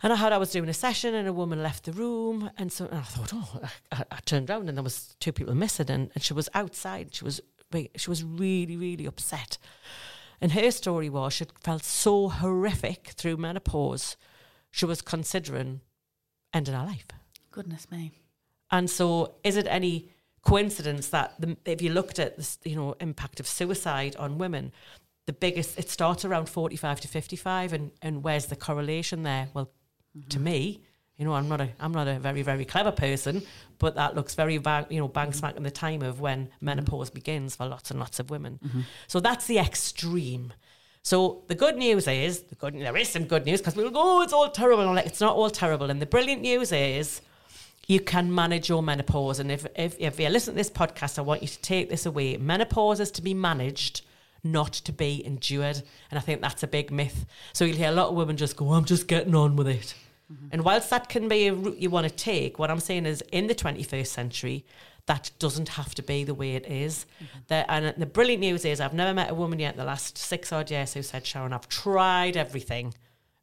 And 0.00 0.12
I 0.12 0.16
heard 0.16 0.32
I 0.32 0.38
was 0.38 0.52
doing 0.52 0.68
a 0.68 0.74
session 0.74 1.12
and 1.12 1.26
a 1.26 1.32
woman 1.32 1.64
left 1.64 1.86
the 1.86 1.92
room. 1.92 2.50
And 2.56 2.70
so 2.70 2.86
and 2.86 2.98
I 2.98 3.02
thought, 3.02 3.32
oh, 3.34 3.60
I, 3.90 4.04
I, 4.12 4.18
turned 4.24 4.48
around 4.48 4.68
and 4.68 4.78
there 4.78 4.84
was 4.84 5.16
two 5.18 5.32
people 5.32 5.56
missing 5.56 5.90
and, 5.90 6.12
and 6.14 6.22
she 6.22 6.34
was 6.34 6.48
outside. 6.54 7.12
She 7.12 7.24
was, 7.24 7.40
she 7.96 8.10
was 8.10 8.22
really, 8.22 8.76
really 8.76 9.06
upset. 9.06 9.58
And 10.40 10.52
her 10.52 10.70
story 10.70 11.08
was 11.08 11.32
she 11.32 11.46
felt 11.64 11.82
so 11.82 12.28
horrific 12.28 13.08
through 13.16 13.38
menopause, 13.38 14.16
she 14.70 14.84
was 14.84 15.02
considering 15.02 15.80
ending 16.54 16.74
her 16.74 16.84
life. 16.84 17.08
Goodness 17.50 17.90
me. 17.90 18.12
And 18.70 18.88
so 18.88 19.34
is 19.42 19.56
it 19.56 19.66
any 19.68 20.10
coincidence 20.46 21.08
that 21.08 21.34
the, 21.40 21.56
if 21.64 21.82
you 21.82 21.90
looked 21.90 22.18
at 22.18 22.36
the 22.36 22.56
you 22.64 22.76
know 22.76 22.94
impact 23.00 23.40
of 23.40 23.46
suicide 23.46 24.14
on 24.16 24.38
women, 24.38 24.72
the 25.26 25.32
biggest, 25.32 25.78
it 25.78 25.90
starts 25.90 26.24
around 26.24 26.48
45 26.48 27.00
to 27.00 27.08
55. 27.08 27.72
And, 27.72 27.90
and 28.00 28.22
where's 28.22 28.46
the 28.46 28.56
correlation 28.56 29.24
there? 29.24 29.48
Well, 29.52 29.66
mm-hmm. 30.16 30.28
to 30.28 30.40
me, 30.40 30.80
you 31.18 31.24
know, 31.24 31.32
I'm 31.32 31.48
not 31.48 31.60
a 31.60 31.70
I'm 31.80 31.92
not 31.92 32.08
a 32.08 32.18
very 32.18 32.42
very 32.42 32.64
clever 32.64 32.92
person, 32.92 33.42
but 33.78 33.94
that 33.94 34.14
looks 34.14 34.34
very 34.34 34.58
bang, 34.58 34.84
you 34.90 35.00
know 35.00 35.08
bang 35.08 35.28
mm-hmm. 35.28 35.38
smack 35.38 35.56
in 35.56 35.62
the 35.62 35.70
time 35.70 36.02
of 36.02 36.20
when 36.20 36.46
mm-hmm. 36.46 36.64
menopause 36.64 37.10
begins 37.10 37.56
for 37.56 37.66
lots 37.66 37.90
and 37.90 37.98
lots 37.98 38.20
of 38.20 38.30
women. 38.30 38.60
So 39.06 39.20
that's 39.20 39.46
the 39.46 39.58
extreme. 39.58 40.52
So 41.02 41.44
the 41.46 41.54
good 41.54 41.76
news 41.76 42.06
is 42.06 42.42
the 42.42 42.54
good 42.54 42.74
there 42.74 42.96
is 42.96 43.08
some 43.08 43.24
good 43.24 43.46
news 43.46 43.60
because 43.60 43.76
we'll 43.76 43.90
go 43.90 44.18
oh 44.18 44.22
it's 44.22 44.34
all 44.34 44.50
terrible. 44.50 44.82
And 44.84 44.94
like 44.94 45.06
it's 45.06 45.22
not 45.22 45.34
all 45.36 45.48
terrible. 45.48 45.90
And 45.90 46.02
the 46.02 46.06
brilliant 46.06 46.42
news 46.42 46.70
is 46.70 47.22
you 47.86 48.00
can 48.00 48.34
manage 48.34 48.68
your 48.68 48.82
menopause. 48.82 49.38
And 49.38 49.50
if 49.50 49.66
if 49.76 49.96
if 49.98 50.20
you 50.20 50.28
listen 50.28 50.54
to 50.54 50.58
this 50.58 50.70
podcast, 50.70 51.18
I 51.18 51.22
want 51.22 51.42
you 51.42 51.48
to 51.48 51.60
take 51.60 51.88
this 51.88 52.06
away. 52.06 52.36
Menopause 52.36 53.00
is 53.00 53.10
to 53.12 53.22
be 53.22 53.34
managed 53.34 54.02
not 54.42 54.72
to 54.72 54.92
be 54.92 55.24
endured. 55.24 55.82
And 56.10 56.18
I 56.18 56.20
think 56.20 56.40
that's 56.40 56.62
a 56.62 56.68
big 56.68 56.90
myth. 56.90 57.26
So 57.52 57.64
you'll 57.64 57.76
hear 57.76 57.88
a 57.88 57.92
lot 57.92 58.08
of 58.08 58.14
women 58.14 58.36
just 58.36 58.56
go, 58.56 58.72
I'm 58.72 58.84
just 58.84 59.08
getting 59.08 59.34
on 59.34 59.56
with 59.56 59.68
it. 59.68 59.94
Mm-hmm. 60.32 60.48
And 60.52 60.64
whilst 60.64 60.90
that 60.90 61.08
can 61.08 61.28
be 61.28 61.48
a 61.48 61.54
route 61.54 61.78
you 61.78 61.90
want 61.90 62.08
to 62.08 62.14
take, 62.14 62.58
what 62.58 62.70
I'm 62.70 62.80
saying 62.80 63.06
is 63.06 63.22
in 63.32 63.46
the 63.46 63.54
21st 63.54 64.06
century, 64.06 64.64
that 65.06 65.30
doesn't 65.38 65.70
have 65.70 65.94
to 65.96 66.02
be 66.02 66.24
the 66.24 66.34
way 66.34 66.54
it 66.54 66.66
is. 66.66 67.06
Mm-hmm. 67.22 67.38
The- 67.48 67.70
and 67.70 67.94
the 67.96 68.06
brilliant 68.06 68.40
news 68.40 68.64
is 68.64 68.80
I've 68.80 68.94
never 68.94 69.14
met 69.14 69.30
a 69.30 69.34
woman 69.34 69.58
yet 69.58 69.74
in 69.74 69.78
the 69.78 69.84
last 69.84 70.18
six 70.18 70.52
odd 70.52 70.70
years 70.70 70.94
who 70.94 71.02
said, 71.02 71.26
Sharon, 71.26 71.52
I've 71.52 71.68
tried 71.68 72.36
everything 72.36 72.94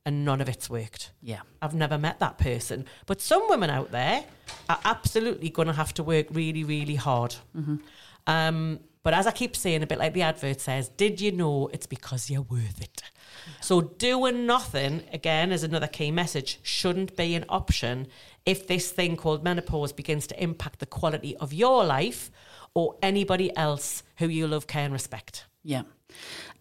and 0.06 0.26
none 0.26 0.42
of 0.42 0.50
it's 0.50 0.70
worked. 0.70 1.12
Yeah. 1.22 1.42
I've 1.62 1.74
never 1.74 1.98
met 1.98 2.20
that 2.20 2.38
person. 2.38 2.86
But 3.06 3.22
some 3.22 3.48
women 3.50 3.70
out 3.70 3.92
there 3.92 4.26
are 4.70 4.80
absolutely 4.84 5.50
going 5.50 5.68
to 5.68 5.74
have 5.74 5.94
to 5.96 6.04
work 6.04 6.28
really, 6.32 6.64
really 6.64 6.96
hard. 6.96 7.36
Um, 8.28 8.80
but 9.04 9.14
as 9.14 9.28
I 9.28 9.32
keep 9.32 9.56
saying, 9.56 9.84
a 9.84 9.88
bit 9.88 10.00
like 10.00 10.14
the 10.14 10.22
advert 10.22 10.62
says, 10.62 10.90
did 10.90 11.20
you 11.20 11.32
know 11.32 11.70
it's 11.74 11.86
because 11.86 12.30
you're 12.30 12.42
worth 12.42 12.82
it? 12.82 13.04
So 13.60 13.82
doing 13.82 14.46
nothing, 14.46 15.04
again, 15.12 15.52
is 15.52 15.64
another 15.64 15.88
key 15.88 16.12
message, 16.12 16.60
shouldn't 16.64 17.18
be 17.18 17.36
an 17.36 17.44
option 17.50 18.08
if 18.46 18.68
this 18.68 18.92
thing 18.92 19.18
called 19.18 19.44
menopause 19.44 19.92
begins 19.92 20.28
to 20.28 20.42
impact 20.42 20.80
the 20.80 20.86
quality 20.86 21.36
of 21.38 21.52
your 21.54 21.84
life 21.84 22.32
or 22.74 22.96
anybody 23.02 23.56
else 23.58 24.04
who 24.18 24.28
you 24.28 24.48
love, 24.48 24.68
care, 24.68 24.86
and 24.86 24.94
respect. 24.94 25.46
Yeah. 25.64 25.84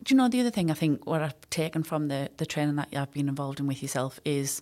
Do 0.03 0.15
you 0.15 0.19
know 0.19 0.29
the 0.29 0.41
other 0.41 0.51
thing 0.51 0.71
I 0.71 0.75
think 0.75 1.07
what 1.07 1.23
I've 1.23 1.51
taken 1.51 1.83
from 1.83 2.09
the, 2.09 2.31
the 2.37 2.47
training 2.47 2.77
that 2.77 2.89
I've 2.95 3.13
been 3.13 3.29
involved 3.29 3.61
in 3.61 3.67
with 3.67 3.83
yourself 3.83 4.21
is 4.25 4.61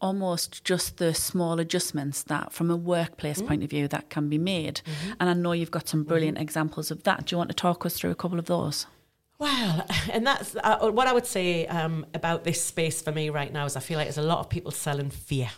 almost 0.00 0.64
just 0.64 0.98
the 0.98 1.14
small 1.14 1.58
adjustments 1.58 2.22
that 2.24 2.52
from 2.52 2.70
a 2.70 2.76
workplace 2.76 3.40
mm. 3.40 3.48
point 3.48 3.64
of 3.64 3.70
view 3.70 3.88
that 3.88 4.10
can 4.10 4.28
be 4.28 4.38
made. 4.38 4.82
Mm-hmm. 4.84 5.12
And 5.20 5.30
I 5.30 5.32
know 5.32 5.52
you've 5.52 5.70
got 5.70 5.88
some 5.88 6.00
mm-hmm. 6.00 6.08
brilliant 6.08 6.38
examples 6.38 6.90
of 6.90 7.02
that. 7.04 7.26
Do 7.26 7.34
you 7.34 7.38
want 7.38 7.50
to 7.50 7.56
talk 7.56 7.84
us 7.86 7.98
through 7.98 8.10
a 8.10 8.16
couple 8.16 8.38
of 8.38 8.46
those? 8.46 8.86
Well, 9.38 9.86
and 10.12 10.26
that's 10.26 10.56
uh, 10.56 10.90
what 10.90 11.06
I 11.06 11.12
would 11.12 11.26
say 11.26 11.66
um, 11.66 12.06
about 12.14 12.44
this 12.44 12.62
space 12.62 13.02
for 13.02 13.12
me 13.12 13.30
right 13.30 13.52
now 13.52 13.64
is 13.66 13.76
I 13.76 13.80
feel 13.80 13.98
like 13.98 14.06
there's 14.06 14.18
a 14.18 14.22
lot 14.22 14.38
of 14.38 14.48
people 14.48 14.70
selling 14.70 15.10
fear. 15.10 15.50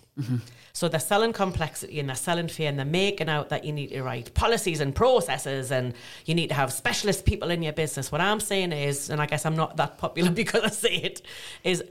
So 0.72 0.88
they're 0.88 1.00
selling 1.00 1.32
complexity 1.32 1.98
and 1.98 2.08
they're 2.08 2.14
selling 2.14 2.46
fear 2.46 2.68
and 2.68 2.78
they're 2.78 2.86
making 2.86 3.28
out 3.28 3.48
that 3.48 3.64
you 3.64 3.72
need 3.72 3.88
to 3.88 4.02
write 4.02 4.32
policies 4.34 4.80
and 4.80 4.94
processes 4.94 5.72
and 5.72 5.92
you 6.24 6.36
need 6.36 6.48
to 6.48 6.54
have 6.54 6.72
specialist 6.72 7.24
people 7.24 7.50
in 7.50 7.62
your 7.62 7.72
business. 7.72 8.12
What 8.12 8.20
I'm 8.20 8.38
saying 8.38 8.72
is, 8.72 9.10
and 9.10 9.20
I 9.20 9.26
guess 9.26 9.44
I'm 9.44 9.56
not 9.56 9.76
that 9.78 9.98
popular 9.98 10.30
because 10.42 10.62
I 10.62 10.68
say 10.68 10.94
it, 10.96 11.22
is 11.64 11.82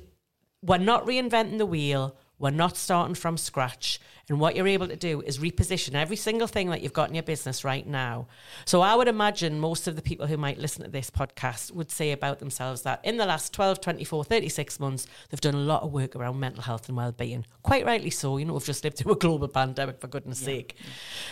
we're 0.61 0.77
not 0.77 1.05
reinventing 1.05 1.57
the 1.57 1.65
wheel. 1.65 2.15
We're 2.39 2.51
not 2.51 2.77
starting 2.77 3.15
from 3.15 3.37
scratch. 3.37 3.99
And 4.29 4.39
what 4.39 4.55
you're 4.55 4.67
able 4.67 4.87
to 4.89 4.95
do 4.95 5.21
is 5.21 5.39
reposition 5.39 5.95
every 5.95 6.17
single 6.17 6.47
thing 6.47 6.69
that 6.69 6.81
you've 6.81 6.93
got 6.93 7.07
in 7.09 7.15
your 7.15 7.23
business 7.23 7.63
right 7.63 7.87
now. 7.87 8.27
So 8.65 8.81
I 8.81 8.93
would 8.93 9.07
imagine 9.07 9.59
most 9.59 9.87
of 9.87 9.95
the 9.95 10.01
people 10.01 10.27
who 10.27 10.37
might 10.37 10.59
listen 10.59 10.83
to 10.83 10.89
this 10.89 11.09
podcast 11.09 11.71
would 11.71 11.89
say 11.89 12.11
about 12.11 12.39
themselves 12.39 12.81
that 12.81 12.99
in 13.03 13.17
the 13.17 13.25
last 13.25 13.53
12, 13.53 13.79
24, 13.79 14.25
36 14.25 14.79
months, 14.79 15.07
they've 15.29 15.41
done 15.41 15.55
a 15.55 15.59
lot 15.59 15.83
of 15.83 15.93
work 15.93 16.15
around 16.15 16.39
mental 16.39 16.61
health 16.61 16.89
and 16.89 16.97
well-being. 16.97 17.45
Quite 17.63 17.85
rightly 17.85 18.09
so. 18.09 18.37
You 18.37 18.45
know, 18.45 18.53
we've 18.53 18.65
just 18.65 18.83
lived 18.83 18.97
through 18.97 19.13
a 19.13 19.17
global 19.17 19.47
pandemic, 19.47 20.01
for 20.01 20.07
goodness 20.07 20.39
sake. 20.39 20.75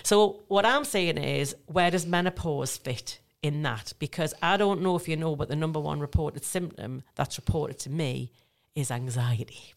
So 0.01 0.43
what 0.47 0.65
I'm 0.65 0.85
saying 0.85 1.17
is, 1.17 1.55
where 1.65 1.91
does 1.91 2.07
menopause 2.07 2.77
fit? 2.77 3.19
In 3.43 3.61
that, 3.61 3.93
because 3.99 4.33
I 4.41 4.57
don't 4.57 4.81
know 4.81 4.95
if 4.95 5.07
you 5.07 5.15
know, 5.17 5.35
but 5.35 5.49
the 5.49 5.55
number 5.55 5.79
one 5.79 5.99
reported 5.99 6.43
symptom 6.43 7.03
that's 7.13 7.37
reported 7.37 7.77
to 7.81 7.91
me 7.91 8.31
is 8.73 8.89
anxiety. 8.89 9.74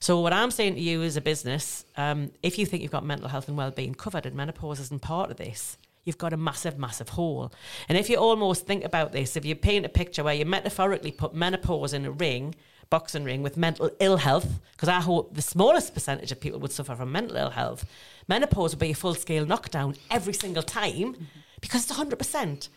So 0.00 0.20
what 0.20 0.32
I'm 0.32 0.50
saying 0.50 0.74
to 0.74 0.80
you 0.80 1.02
as 1.02 1.16
a 1.16 1.20
business, 1.20 1.84
um, 1.96 2.30
if 2.42 2.58
you 2.58 2.66
think 2.66 2.82
you've 2.82 2.92
got 2.92 3.04
mental 3.04 3.28
health 3.28 3.48
and 3.48 3.56
well-being 3.56 3.94
covered 3.94 4.26
and 4.26 4.36
menopause 4.36 4.80
isn't 4.80 5.02
part 5.02 5.30
of 5.30 5.36
this, 5.36 5.76
you've 6.04 6.18
got 6.18 6.32
a 6.32 6.36
massive, 6.36 6.78
massive 6.78 7.10
hole. 7.10 7.52
And 7.88 7.98
if 7.98 8.08
you 8.08 8.16
almost 8.16 8.66
think 8.66 8.84
about 8.84 9.12
this, 9.12 9.36
if 9.36 9.44
you 9.44 9.54
paint 9.54 9.84
a 9.84 9.88
picture 9.88 10.24
where 10.24 10.34
you 10.34 10.46
metaphorically 10.46 11.10
put 11.10 11.34
menopause 11.34 11.92
in 11.92 12.06
a 12.06 12.10
ring, 12.10 12.54
boxing 12.90 13.24
ring 13.24 13.42
with 13.42 13.56
mental 13.56 13.90
ill 14.00 14.16
health, 14.16 14.60
because 14.72 14.88
I 14.88 15.00
hope 15.00 15.34
the 15.34 15.42
smallest 15.42 15.92
percentage 15.92 16.32
of 16.32 16.40
people 16.40 16.60
would 16.60 16.72
suffer 16.72 16.94
from 16.94 17.12
mental 17.12 17.36
ill 17.36 17.50
health, 17.50 17.84
menopause 18.28 18.72
would 18.72 18.80
be 18.80 18.92
a 18.92 18.94
full-scale 18.94 19.44
knockdown 19.46 19.96
every 20.10 20.32
single 20.32 20.62
time 20.62 21.26
because 21.60 21.84
it's 21.84 21.98
100%. 21.98 22.68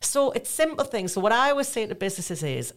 So 0.00 0.32
it's 0.32 0.50
simple 0.50 0.84
things. 0.84 1.12
So 1.12 1.20
what 1.20 1.32
I 1.32 1.50
always 1.50 1.68
say 1.68 1.86
to 1.86 1.94
businesses 1.94 2.42
is, 2.42 2.74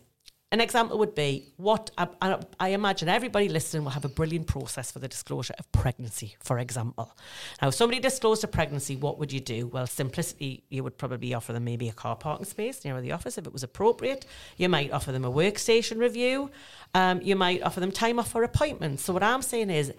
an 0.55 0.61
example 0.61 0.97
would 0.99 1.15
be 1.15 1.51
what 1.57 1.91
I, 1.97 2.39
I, 2.61 2.69
imagine 2.69 3.09
everybody 3.09 3.49
listening 3.49 3.83
will 3.83 3.91
have 3.91 4.05
a 4.05 4.09
brilliant 4.09 4.47
process 4.47 4.89
for 4.89 4.99
the 4.99 5.09
disclosure 5.09 5.53
of 5.59 5.69
pregnancy, 5.73 6.37
for 6.39 6.59
example. 6.59 7.13
Now, 7.61 7.67
if 7.67 7.73
somebody 7.73 7.99
disclosed 7.99 8.41
a 8.45 8.47
pregnancy, 8.47 8.95
what 8.95 9.19
would 9.19 9.33
you 9.33 9.41
do? 9.41 9.67
Well, 9.67 9.85
simplicity, 9.85 10.63
you 10.69 10.81
would 10.85 10.97
probably 10.97 11.33
offer 11.33 11.51
them 11.51 11.65
maybe 11.65 11.89
a 11.89 11.91
car 11.91 12.15
parking 12.15 12.45
space 12.45 12.85
near 12.85 13.01
the 13.01 13.11
office 13.11 13.37
if 13.37 13.45
it 13.45 13.51
was 13.51 13.63
appropriate. 13.63 14.25
You 14.55 14.69
might 14.69 14.93
offer 14.93 15.11
them 15.11 15.25
a 15.25 15.31
workstation 15.31 15.99
review. 15.99 16.49
Um, 16.93 17.21
you 17.21 17.35
might 17.35 17.61
offer 17.61 17.81
them 17.81 17.91
time 17.91 18.17
off 18.17 18.31
for 18.31 18.41
appointments. 18.43 19.03
So, 19.03 19.11
what 19.11 19.23
I'm 19.23 19.41
saying 19.41 19.71
is 19.71 19.91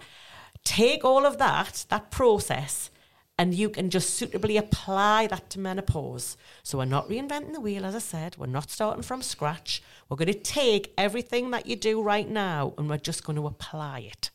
take 0.63 1.05
all 1.05 1.27
of 1.27 1.37
that, 1.37 1.85
that 1.89 2.09
process, 2.09 2.89
and 3.37 3.53
you 3.53 3.69
can 3.69 3.89
just 3.89 4.15
suitably 4.15 4.57
apply 4.57 5.27
that 5.27 5.49
to 5.51 5.59
menopause. 5.59 6.37
So 6.63 6.79
we're 6.79 6.85
not 6.85 7.07
reinventing 7.07 7.53
the 7.53 7.59
wheel, 7.59 7.85
as 7.85 7.93
I 7.93 7.99
said. 7.99 8.35
We're 8.37 8.47
not 8.47 8.71
starting 8.71 9.03
from 9.03 9.21
scratch. 9.21 9.83
We're 10.09 10.17
going 10.17 10.33
to 10.33 10.39
take 10.39 10.93
everything 10.97 11.51
that 11.51 11.67
you 11.67 11.75
do 11.75 12.01
right 12.01 12.27
now 12.27 12.73
and 12.77 12.89
we're 12.89 12.97
just 12.97 13.23
going 13.23 13.35
to 13.35 13.45
apply 13.45 13.99
it. 13.99 14.31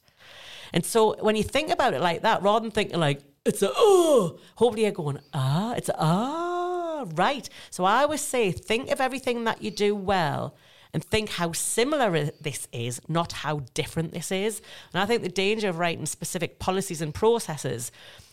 And 0.72 0.84
so 0.84 1.16
when 1.20 1.34
you 1.34 1.42
think 1.42 1.70
about 1.70 1.94
it 1.94 2.00
like 2.00 2.22
that, 2.22 2.42
rather 2.42 2.60
than 2.60 2.70
thinking 2.70 3.00
like, 3.00 3.20
it's 3.44 3.60
a, 3.60 3.70
oh, 3.74 4.38
hopefully 4.54 4.82
you're 4.82 4.92
going, 4.92 5.18
ah, 5.34 5.74
it's 5.74 5.88
a, 5.88 5.96
ah, 5.98 7.04
right. 7.14 7.48
So 7.70 7.84
I 7.84 8.02
always 8.02 8.20
say, 8.20 8.52
think 8.52 8.90
of 8.90 9.00
everything 9.00 9.44
that 9.44 9.62
you 9.62 9.72
do 9.72 9.96
well 9.96 10.54
and 10.94 11.02
think 11.02 11.30
how 11.30 11.50
similar 11.50 12.30
this 12.40 12.68
is, 12.72 13.00
not 13.08 13.32
how 13.32 13.62
different 13.74 14.12
this 14.12 14.30
is. 14.30 14.62
And 14.92 15.02
I 15.02 15.06
think 15.06 15.22
the 15.22 15.28
danger 15.28 15.68
of 15.68 15.78
writing 15.78 16.06
specific 16.06 16.60
policies 16.60 17.02
and 17.02 17.12
processes, 17.12 17.90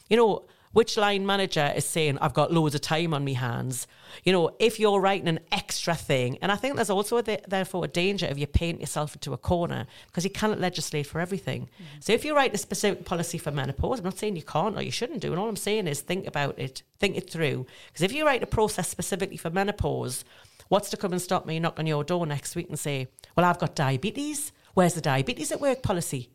you 0.09 0.17
know, 0.17 0.45
which 0.71 0.97
line 0.97 1.25
manager 1.25 1.73
is 1.75 1.85
saying, 1.85 2.19
I've 2.19 2.33
got 2.33 2.53
loads 2.53 2.75
of 2.75 2.81
time 2.81 3.13
on 3.13 3.23
me 3.23 3.33
hands? 3.33 3.87
You 4.23 4.33
know, 4.33 4.55
if 4.59 4.79
you're 4.79 4.99
writing 4.99 5.27
an 5.27 5.39
extra 5.51 5.95
thing, 5.95 6.37
and 6.41 6.51
I 6.51 6.55
think 6.55 6.75
there's 6.75 6.91
also 6.91 7.17
a, 7.17 7.23
therefore 7.47 7.85
a 7.85 7.87
danger 7.87 8.27
of 8.27 8.37
you 8.37 8.45
paint 8.45 8.79
yourself 8.79 9.15
into 9.15 9.33
a 9.33 9.37
corner 9.37 9.87
because 10.07 10.23
you 10.23 10.29
cannot 10.29 10.59
legislate 10.59 11.07
for 11.07 11.19
everything. 11.19 11.63
Mm. 11.63 12.03
So 12.03 12.13
if 12.13 12.23
you 12.23 12.35
write 12.35 12.53
a 12.53 12.57
specific 12.57 13.03
policy 13.05 13.39
for 13.39 13.51
menopause, 13.51 13.99
I'm 13.99 14.05
not 14.05 14.19
saying 14.19 14.35
you 14.35 14.43
can't 14.43 14.77
or 14.77 14.83
you 14.83 14.91
shouldn't 14.91 15.21
do, 15.21 15.31
and 15.31 15.39
all 15.39 15.49
I'm 15.49 15.55
saying 15.55 15.87
is 15.87 16.01
think 16.01 16.27
about 16.27 16.59
it, 16.59 16.83
think 16.99 17.17
it 17.17 17.31
through. 17.31 17.65
Because 17.87 18.03
if 18.03 18.13
you 18.13 18.25
write 18.25 18.43
a 18.43 18.47
process 18.47 18.87
specifically 18.87 19.37
for 19.37 19.49
menopause, 19.49 20.23
what's 20.67 20.91
to 20.91 20.97
come 20.97 21.13
and 21.13 21.21
stop 21.21 21.47
me 21.47 21.59
knock 21.59 21.79
on 21.79 21.87
your 21.87 22.03
door 22.03 22.27
next 22.27 22.55
week 22.55 22.69
and 22.69 22.77
say, 22.77 23.07
Well, 23.35 23.45
I've 23.45 23.59
got 23.59 23.75
diabetes. 23.75 24.51
Where's 24.75 24.93
the 24.93 25.01
diabetes 25.01 25.51
at 25.51 25.59
work 25.59 25.81
policy? 25.81 26.29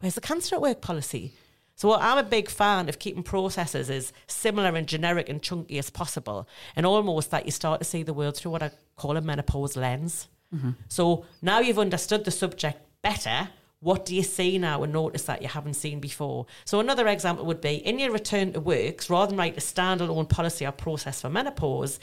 Where's 0.00 0.16
the 0.16 0.20
cancer 0.20 0.56
at 0.56 0.60
work 0.60 0.82
policy? 0.82 1.32
So 1.76 1.88
what 1.88 2.02
I'm 2.02 2.18
a 2.18 2.22
big 2.22 2.48
fan 2.48 2.88
of 2.88 2.98
keeping 2.98 3.22
processes 3.22 3.90
as 3.90 4.12
similar 4.26 4.74
and 4.74 4.86
generic 4.86 5.28
and 5.28 5.42
chunky 5.42 5.78
as 5.78 5.90
possible, 5.90 6.48
and 6.74 6.84
almost 6.86 7.30
that 7.30 7.44
you 7.44 7.52
start 7.52 7.80
to 7.80 7.84
see 7.84 8.02
the 8.02 8.14
world 8.14 8.36
through 8.36 8.50
what 8.52 8.62
I 8.62 8.70
call 8.96 9.16
a 9.16 9.20
menopause 9.20 9.76
lens. 9.76 10.28
Mm-hmm. 10.54 10.70
So 10.88 11.26
now 11.42 11.60
you've 11.60 11.78
understood 11.78 12.24
the 12.24 12.30
subject 12.30 12.80
better. 13.02 13.50
What 13.80 14.06
do 14.06 14.16
you 14.16 14.22
see 14.22 14.56
now 14.56 14.82
and 14.84 14.92
notice 14.92 15.24
that 15.24 15.42
you 15.42 15.48
haven't 15.48 15.74
seen 15.74 16.00
before? 16.00 16.46
So 16.64 16.80
another 16.80 17.06
example 17.08 17.44
would 17.44 17.60
be 17.60 17.74
in 17.74 17.98
your 17.98 18.10
return 18.10 18.54
to 18.54 18.60
works, 18.60 19.10
rather 19.10 19.28
than 19.28 19.38
write 19.38 19.58
a 19.58 19.60
standalone 19.60 20.30
policy 20.30 20.66
or 20.66 20.72
process 20.72 21.20
for 21.20 21.28
menopause, 21.28 22.00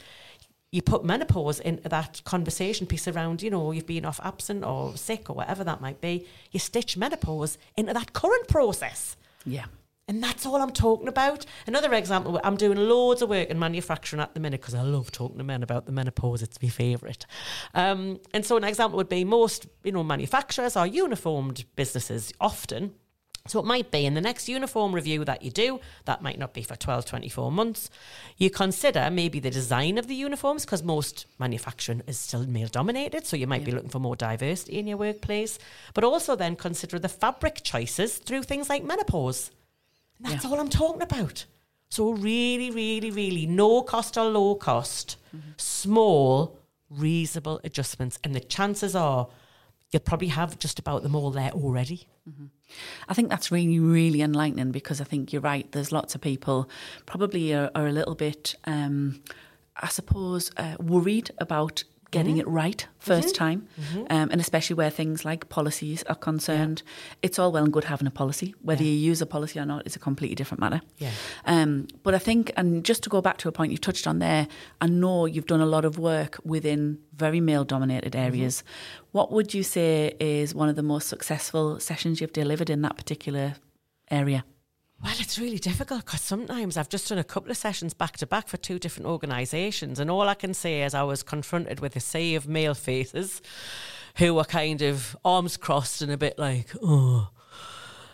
you 0.70 0.82
put 0.82 1.04
menopause 1.04 1.58
into 1.58 1.88
that 1.88 2.22
conversation 2.24 2.86
piece 2.86 3.08
around, 3.08 3.42
you 3.42 3.50
know, 3.50 3.72
you've 3.72 3.86
been 3.86 4.04
off 4.04 4.20
absent 4.22 4.64
or 4.64 4.96
sick 4.96 5.30
or 5.30 5.34
whatever 5.34 5.64
that 5.64 5.80
might 5.80 6.00
be. 6.00 6.26
You 6.52 6.60
stitch 6.60 6.96
menopause 6.96 7.58
into 7.76 7.92
that 7.92 8.12
current 8.12 8.46
process. 8.48 9.16
Yeah. 9.44 9.66
And 10.06 10.22
that's 10.22 10.44
all 10.44 10.56
I'm 10.56 10.70
talking 10.70 11.08
about. 11.08 11.46
Another 11.66 11.94
example, 11.94 12.38
I'm 12.44 12.56
doing 12.56 12.76
loads 12.76 13.22
of 13.22 13.30
work 13.30 13.48
in 13.48 13.58
manufacturing 13.58 14.20
at 14.20 14.34
the 14.34 14.40
minute 14.40 14.60
because 14.60 14.74
I 14.74 14.82
love 14.82 15.10
talking 15.10 15.38
to 15.38 15.44
men 15.44 15.62
about 15.62 15.86
the 15.86 15.92
menopause. 15.92 16.42
It's 16.42 16.60
my 16.60 16.68
favourite. 16.68 17.24
Um, 17.74 18.20
and 18.34 18.44
so 18.44 18.58
an 18.58 18.64
example 18.64 18.98
would 18.98 19.08
be 19.08 19.24
most, 19.24 19.66
you 19.82 19.92
know, 19.92 20.04
manufacturers 20.04 20.76
are 20.76 20.86
uniformed 20.86 21.64
businesses 21.74 22.32
often. 22.38 22.92
So 23.46 23.60
it 23.60 23.66
might 23.66 23.90
be 23.90 24.06
in 24.06 24.14
the 24.14 24.22
next 24.22 24.48
uniform 24.48 24.94
review 24.94 25.22
that 25.26 25.42
you 25.42 25.50
do, 25.50 25.78
that 26.06 26.22
might 26.22 26.38
not 26.38 26.54
be 26.54 26.62
for 26.62 26.76
12, 26.76 27.04
24 27.04 27.52
months. 27.52 27.90
You 28.38 28.48
consider 28.48 29.10
maybe 29.10 29.38
the 29.38 29.50
design 29.50 29.98
of 29.98 30.06
the 30.06 30.14
uniforms 30.14 30.64
because 30.64 30.82
most 30.82 31.26
manufacturing 31.38 32.00
is 32.06 32.18
still 32.18 32.46
male 32.46 32.68
dominated. 32.68 33.26
So 33.26 33.36
you 33.36 33.46
might 33.46 33.66
be 33.66 33.70
looking 33.70 33.90
for 33.90 33.98
more 33.98 34.16
diversity 34.16 34.78
in 34.78 34.86
your 34.86 34.96
workplace. 34.96 35.58
But 35.92 36.04
also 36.04 36.34
then 36.34 36.56
consider 36.56 36.98
the 36.98 37.10
fabric 37.10 37.60
choices 37.62 38.16
through 38.16 38.44
things 38.44 38.70
like 38.70 38.82
menopause. 38.82 39.50
And 40.24 40.32
that's 40.32 40.46
all 40.46 40.58
I'm 40.58 40.70
talking 40.70 41.02
about. 41.02 41.44
So 41.90 42.12
really, 42.12 42.70
really, 42.70 43.10
really 43.10 43.44
no 43.44 43.82
cost 43.82 44.16
or 44.16 44.24
low 44.24 44.54
cost, 44.54 45.18
mm-hmm. 45.36 45.50
small, 45.58 46.58
reasonable 46.88 47.60
adjustments. 47.62 48.18
And 48.24 48.34
the 48.34 48.40
chances 48.40 48.96
are 48.96 49.28
you'll 49.94 50.00
probably 50.00 50.28
have 50.28 50.58
just 50.58 50.80
about 50.80 51.04
them 51.04 51.14
all 51.14 51.30
there 51.30 51.52
already. 51.52 52.08
I 53.08 53.14
think 53.14 53.28
that's 53.30 53.52
really, 53.52 53.78
really 53.78 54.22
enlightening 54.22 54.72
because 54.72 55.00
I 55.00 55.04
think 55.04 55.32
you're 55.32 55.40
right. 55.40 55.70
There's 55.70 55.92
lots 55.92 56.16
of 56.16 56.20
people 56.20 56.68
probably 57.06 57.54
are, 57.54 57.70
are 57.76 57.86
a 57.86 57.92
little 57.92 58.16
bit, 58.16 58.56
um, 58.64 59.22
I 59.76 59.88
suppose, 59.88 60.50
uh, 60.56 60.74
worried 60.80 61.30
about 61.38 61.84
getting 62.14 62.36
it 62.38 62.46
right 62.48 62.86
1st 63.04 63.34
time, 63.34 63.68
um, 64.10 64.30
and 64.30 64.40
especially 64.40 64.74
where 64.74 64.90
things 64.90 65.24
like 65.24 65.48
policies 65.48 66.02
are 66.04 66.14
concerned. 66.14 66.82
It's 67.22 67.38
all 67.38 67.52
well 67.52 67.64
and 67.64 67.72
good 67.72 67.84
having 67.84 68.06
a 68.06 68.10
policy. 68.10 68.54
Whether 68.62 68.84
you 68.84 68.92
use 68.92 69.20
a 69.20 69.26
policy 69.26 69.58
or 69.58 69.66
not 69.66 69.86
is 69.86 69.96
a 69.96 69.98
completely 69.98 70.34
different 70.34 70.60
matter. 70.60 70.80
Yeah. 70.98 71.10
Um, 71.44 71.88
but 72.02 72.14
I 72.14 72.18
think, 72.18 72.52
and 72.56 72.84
just 72.84 73.02
to 73.02 73.10
go 73.10 73.20
back 73.20 73.38
to 73.38 73.48
a 73.48 73.52
point 73.52 73.72
you 73.72 73.78
touched 73.78 74.06
on 74.06 74.20
there, 74.20 74.46
I 74.80 74.86
know 74.86 75.26
you've 75.26 75.46
done 75.46 75.60
a 75.60 75.66
lot 75.66 75.84
of 75.84 75.98
work 75.98 76.38
within 76.44 76.98
very 77.14 77.40
male 77.40 77.64
dominated 77.64 78.16
areas. 78.16 78.64
What 79.12 79.30
would 79.32 79.54
you 79.54 79.62
say 79.62 80.14
is 80.20 80.54
one 80.54 80.68
of 80.68 80.76
the 80.76 80.82
most 80.82 81.08
successful 81.08 81.78
sessions 81.80 82.20
you've 82.20 82.32
delivered 82.32 82.70
in 82.70 82.82
that 82.82 82.96
particular 82.96 83.56
area? 84.10 84.44
Well, 85.02 85.12
it's 85.18 85.38
really 85.38 85.58
difficult 85.58 86.04
because 86.04 86.22
sometimes 86.22 86.76
I've 86.76 86.88
just 86.88 87.08
done 87.08 87.18
a 87.18 87.24
couple 87.24 87.50
of 87.50 87.56
sessions 87.56 87.92
back 87.92 88.16
to 88.18 88.26
back 88.26 88.48
for 88.48 88.56
two 88.56 88.78
different 88.78 89.06
organisations, 89.06 89.98
and 89.98 90.10
all 90.10 90.28
I 90.28 90.34
can 90.34 90.54
say 90.54 90.82
is 90.82 90.94
I 90.94 91.02
was 91.02 91.22
confronted 91.22 91.80
with 91.80 91.94
a 91.96 92.00
sea 92.00 92.34
of 92.34 92.48
male 92.48 92.74
faces 92.74 93.42
who 94.16 94.34
were 94.34 94.44
kind 94.44 94.80
of 94.82 95.16
arms 95.24 95.56
crossed 95.56 96.00
and 96.00 96.10
a 96.12 96.16
bit 96.16 96.38
like, 96.38 96.70
oh. 96.82 97.28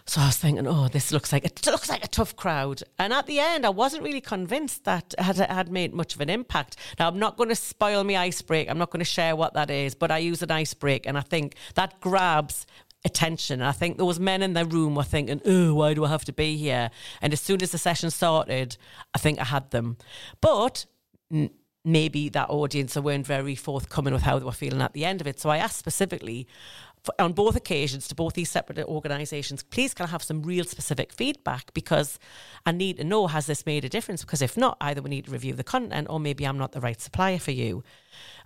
So 0.06 0.20
I 0.20 0.26
was 0.26 0.38
thinking, 0.38 0.66
oh, 0.66 0.88
this 0.88 1.12
looks 1.12 1.32
like 1.32 1.44
it 1.44 1.64
looks 1.66 1.88
like 1.88 2.04
a 2.04 2.08
tough 2.08 2.34
crowd. 2.34 2.82
And 2.99 3.12
at 3.12 3.26
the 3.26 3.38
end, 3.38 3.64
I 3.64 3.68
wasn't 3.68 4.02
really 4.02 4.20
convinced 4.20 4.82
that 4.82 5.14
it 5.16 5.22
had, 5.22 5.37
had 5.37 5.70
made 5.70 5.94
much 5.94 6.16
of 6.16 6.20
an 6.20 6.28
impact. 6.28 6.76
Now, 6.99 7.06
I'm 7.06 7.20
not 7.20 7.37
going 7.37 7.50
to 7.50 7.54
spoil 7.54 8.02
my 8.02 8.16
icebreak. 8.16 8.68
I'm 8.68 8.78
not 8.78 8.90
going 8.90 8.99
to 8.99 9.04
share 9.04 9.37
what 9.37 9.54
that 9.54 9.70
is, 9.70 9.94
but 9.94 10.10
I 10.10 10.18
use 10.18 10.42
an 10.42 10.50
icebreak, 10.50 11.02
and 11.06 11.16
I 11.16 11.20
think 11.20 11.54
that 11.75 12.00
grabs 12.00 12.66
attention. 13.04 13.62
I 13.62 13.73
think 13.73 13.97
there 13.97 14.07
was 14.07 14.21
men 14.21 14.42
in 14.42 14.52
the 14.52 14.64
room 14.64 14.95
were 14.95 15.02
thinking, 15.02 15.40
oh, 15.45 15.75
why 15.75 15.95
do 15.95 16.04
I 16.04 16.09
have 16.09 16.25
to 16.26 16.33
be 16.33 16.57
here? 16.57 16.90
And 17.23 17.33
as 17.33 17.40
soon 17.40 17.62
as 17.62 17.73
the 17.73 17.78
session 17.78 18.11
started, 18.11 18.76
I 19.14 19.19
think 19.19 19.40
I 19.40 19.45
had 19.45 19.71
them. 19.71 19.97
But 20.40 20.87
n- 21.33 21.50
maybe 21.85 22.28
that 22.28 22.50
audience 22.50 22.97
weren't 22.97 23.26
very 23.26 23.54
forthcoming 23.54 24.12
with 24.12 24.23
how 24.23 24.38
they 24.38 24.45
were 24.45 24.52
feeling 24.52 24.83
at 24.83 24.92
the 24.92 25.04
end 25.04 25.21
of 25.21 25.26
it. 25.26 25.40
So 25.40 25.49
I 25.49 25.57
asked 25.57 25.78
specifically 25.78 26.47
for, 27.02 27.14
on 27.19 27.33
both 27.33 27.57
occasions 27.57 28.07
to 28.09 28.14
both 28.14 28.35
these 28.35 28.50
separate 28.50 28.78
organisations, 28.87 29.62
please 29.62 29.95
can 29.95 30.07
I 30.07 30.11
have 30.11 30.23
some 30.23 30.42
real 30.42 30.64
specific 30.64 31.12
feedback 31.12 31.73
because 31.73 32.19
I 32.66 32.73
need 32.73 32.99
to 32.99 33.04
know 33.04 33.26
has 33.28 33.47
this 33.47 33.64
made 33.64 33.85
a 33.85 33.88
difference? 33.88 34.23
Because 34.23 34.42
if 34.42 34.57
not, 34.57 34.76
either 34.80 35.00
we 35.00 35.11
need 35.11 35.25
to 35.25 35.30
review 35.30 35.54
the 35.54 35.64
content 35.64 36.09
or 36.11 36.21
maybe 36.21 36.47
I'm 36.47 36.59
not 36.59 36.73
the 36.73 36.80
right 36.80 37.00
supplier 37.00 37.38
for 37.38 37.52
you. 37.52 37.83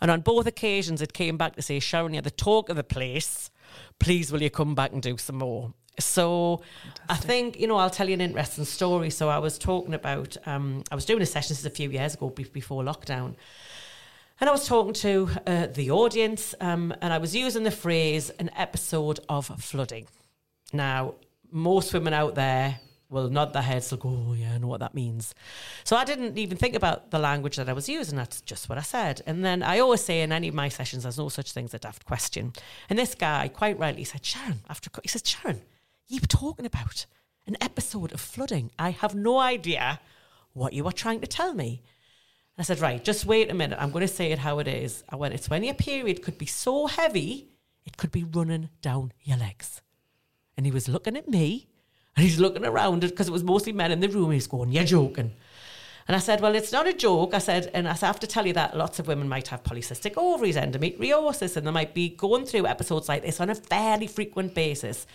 And 0.00 0.10
on 0.10 0.20
both 0.20 0.46
occasions, 0.46 1.02
it 1.02 1.12
came 1.12 1.36
back 1.36 1.56
to 1.56 1.62
say, 1.62 1.80
Sharon, 1.80 2.14
you're 2.14 2.22
the 2.22 2.30
talk 2.30 2.68
of 2.68 2.76
the 2.76 2.84
place. 2.84 3.50
Please, 3.98 4.32
will 4.32 4.42
you 4.42 4.50
come 4.50 4.74
back 4.74 4.92
and 4.92 5.02
do 5.02 5.16
some 5.16 5.36
more? 5.36 5.72
So 6.00 6.62
I 7.08 7.16
think, 7.16 7.60
you 7.60 7.66
know, 7.66 7.76
I'll 7.76 7.90
tell 7.90 8.08
you 8.08 8.14
an 8.14 8.20
interesting 8.20 8.64
story. 8.64 9.10
So 9.10 9.28
I 9.28 9.38
was 9.38 9.58
talking 9.58 9.94
about, 9.94 10.36
um, 10.46 10.82
I 10.90 10.94
was 10.94 11.04
doing 11.04 11.22
a 11.22 11.26
session, 11.26 11.50
this 11.50 11.60
is 11.60 11.66
a 11.66 11.70
few 11.70 11.90
years 11.90 12.14
ago 12.14 12.30
before 12.30 12.82
lockdown. 12.82 13.36
And 14.40 14.50
I 14.50 14.52
was 14.52 14.66
talking 14.66 14.92
to 14.94 15.28
uh, 15.46 15.66
the 15.68 15.92
audience, 15.92 16.56
um, 16.60 16.92
and 17.00 17.12
I 17.12 17.18
was 17.18 17.36
using 17.36 17.62
the 17.62 17.70
phrase 17.70 18.30
an 18.30 18.50
episode 18.56 19.20
of 19.28 19.46
flooding. 19.46 20.08
Now, 20.72 21.14
most 21.52 21.94
women 21.94 22.12
out 22.12 22.34
there 22.34 22.80
will 23.14 23.30
nod 23.30 23.52
their 23.52 23.62
heads, 23.62 23.90
go, 23.92 24.08
oh, 24.08 24.34
yeah, 24.34 24.52
I 24.54 24.58
know 24.58 24.66
what 24.66 24.80
that 24.80 24.94
means. 24.94 25.34
So 25.84 25.96
I 25.96 26.04
didn't 26.04 26.36
even 26.36 26.58
think 26.58 26.74
about 26.74 27.10
the 27.10 27.18
language 27.18 27.56
that 27.56 27.68
I 27.68 27.72
was 27.72 27.88
using. 27.88 28.16
That's 28.16 28.42
just 28.42 28.68
what 28.68 28.76
I 28.76 28.82
said. 28.82 29.22
And 29.24 29.44
then 29.44 29.62
I 29.62 29.78
always 29.78 30.04
say 30.04 30.20
in 30.20 30.32
any 30.32 30.48
of 30.48 30.54
my 30.54 30.68
sessions, 30.68 31.04
there's 31.04 31.16
no 31.16 31.28
such 31.28 31.52
thing 31.52 31.64
as 31.64 31.74
a 31.74 31.78
daft 31.78 32.04
question. 32.04 32.52
And 32.90 32.98
this 32.98 33.14
guy 33.14 33.48
quite 33.48 33.78
rightly 33.78 34.04
said, 34.04 34.24
Sharon, 34.24 34.60
after 34.68 34.90
he 35.02 35.08
said, 35.08 35.26
Sharon, 35.26 35.62
you 36.08 36.20
were 36.20 36.26
talking 36.26 36.66
about 36.66 37.06
an 37.46 37.56
episode 37.60 38.12
of 38.12 38.20
flooding. 38.20 38.70
I 38.78 38.90
have 38.90 39.14
no 39.14 39.38
idea 39.38 40.00
what 40.52 40.72
you 40.72 40.86
are 40.86 40.92
trying 40.92 41.20
to 41.20 41.26
tell 41.26 41.54
me. 41.54 41.82
I 42.58 42.62
said, 42.62 42.80
right, 42.80 43.02
just 43.02 43.26
wait 43.26 43.50
a 43.50 43.54
minute. 43.54 43.78
I'm 43.80 43.90
going 43.90 44.06
to 44.06 44.12
say 44.12 44.30
it 44.32 44.38
how 44.38 44.58
it 44.58 44.68
is. 44.68 45.02
I 45.08 45.16
went, 45.16 45.34
it's 45.34 45.50
when 45.50 45.64
your 45.64 45.74
period 45.74 46.22
could 46.22 46.38
be 46.38 46.46
so 46.46 46.86
heavy, 46.86 47.48
it 47.84 47.96
could 47.96 48.12
be 48.12 48.24
running 48.24 48.68
down 48.82 49.12
your 49.22 49.38
legs. 49.38 49.82
And 50.56 50.66
he 50.66 50.72
was 50.72 50.88
looking 50.88 51.16
at 51.16 51.28
me 51.28 51.68
and 52.16 52.24
he's 52.24 52.38
looking 52.38 52.64
around 52.64 53.00
because 53.00 53.28
it 53.28 53.32
was 53.32 53.42
mostly 53.44 53.72
men 53.72 53.90
in 53.90 54.00
the 54.00 54.08
room. 54.08 54.30
He's 54.30 54.46
going, 54.46 54.72
you're 54.72 54.84
joking. 54.84 55.32
And 56.06 56.14
I 56.14 56.18
said, 56.18 56.42
well, 56.42 56.54
it's 56.54 56.70
not 56.70 56.86
a 56.86 56.92
joke. 56.92 57.32
I 57.32 57.38
said, 57.38 57.70
and 57.72 57.88
I 57.88 57.94
have 57.94 58.20
to 58.20 58.26
tell 58.26 58.46
you 58.46 58.52
that 58.52 58.76
lots 58.76 58.98
of 58.98 59.06
women 59.06 59.26
might 59.26 59.48
have 59.48 59.62
polycystic 59.62 60.18
ovaries, 60.18 60.56
endometriosis, 60.56 61.56
and 61.56 61.66
they 61.66 61.70
might 61.70 61.94
be 61.94 62.10
going 62.10 62.44
through 62.44 62.66
episodes 62.66 63.08
like 63.08 63.22
this 63.22 63.40
on 63.40 63.48
a 63.48 63.54
fairly 63.54 64.06
frequent 64.06 64.54
basis. 64.54 65.06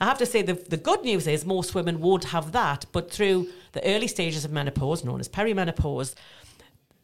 I 0.00 0.04
have 0.04 0.18
to 0.18 0.26
say 0.26 0.42
the, 0.42 0.52
the 0.54 0.76
good 0.76 1.02
news 1.02 1.26
is 1.26 1.46
most 1.46 1.74
women 1.74 2.00
won't 2.00 2.24
have 2.24 2.52
that, 2.52 2.84
but 2.92 3.10
through 3.10 3.48
the 3.72 3.84
early 3.86 4.06
stages 4.06 4.44
of 4.44 4.52
menopause, 4.52 5.02
known 5.02 5.20
as 5.20 5.28
perimenopause, 5.30 6.14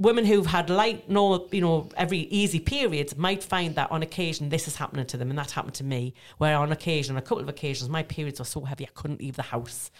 women 0.01 0.25
who've 0.25 0.47
had 0.47 0.71
light, 0.71 1.09
normal, 1.09 1.47
you 1.53 1.61
know, 1.61 1.89
every 1.97 2.21
easy 2.21 2.59
periods 2.59 3.17
might 3.17 3.45
find 3.45 3.75
that 3.75 3.93
on 3.93 4.03
occasion 4.03 4.49
this 4.49 4.67
is 4.67 4.75
happening 4.75 5.07
to 5.07 5.17
them, 5.17 5.29
and 5.29 5.39
that 5.39 5.51
happened 5.51 5.75
to 5.75 5.85
me. 5.85 6.15
Where 6.39 6.57
on 6.57 6.73
occasion, 6.73 7.17
a 7.17 7.23
couple 7.23 7.43
of 7.43 7.49
occasions, 7.49 7.91
my 7.91 8.03
periods 8.03 8.41
were 8.41 8.47
so 8.47 8.63
heavy 8.63 8.85
I 8.87 8.91
couldn't 8.95 9.21
leave 9.21 9.37
the 9.37 9.43
house. 9.43 9.91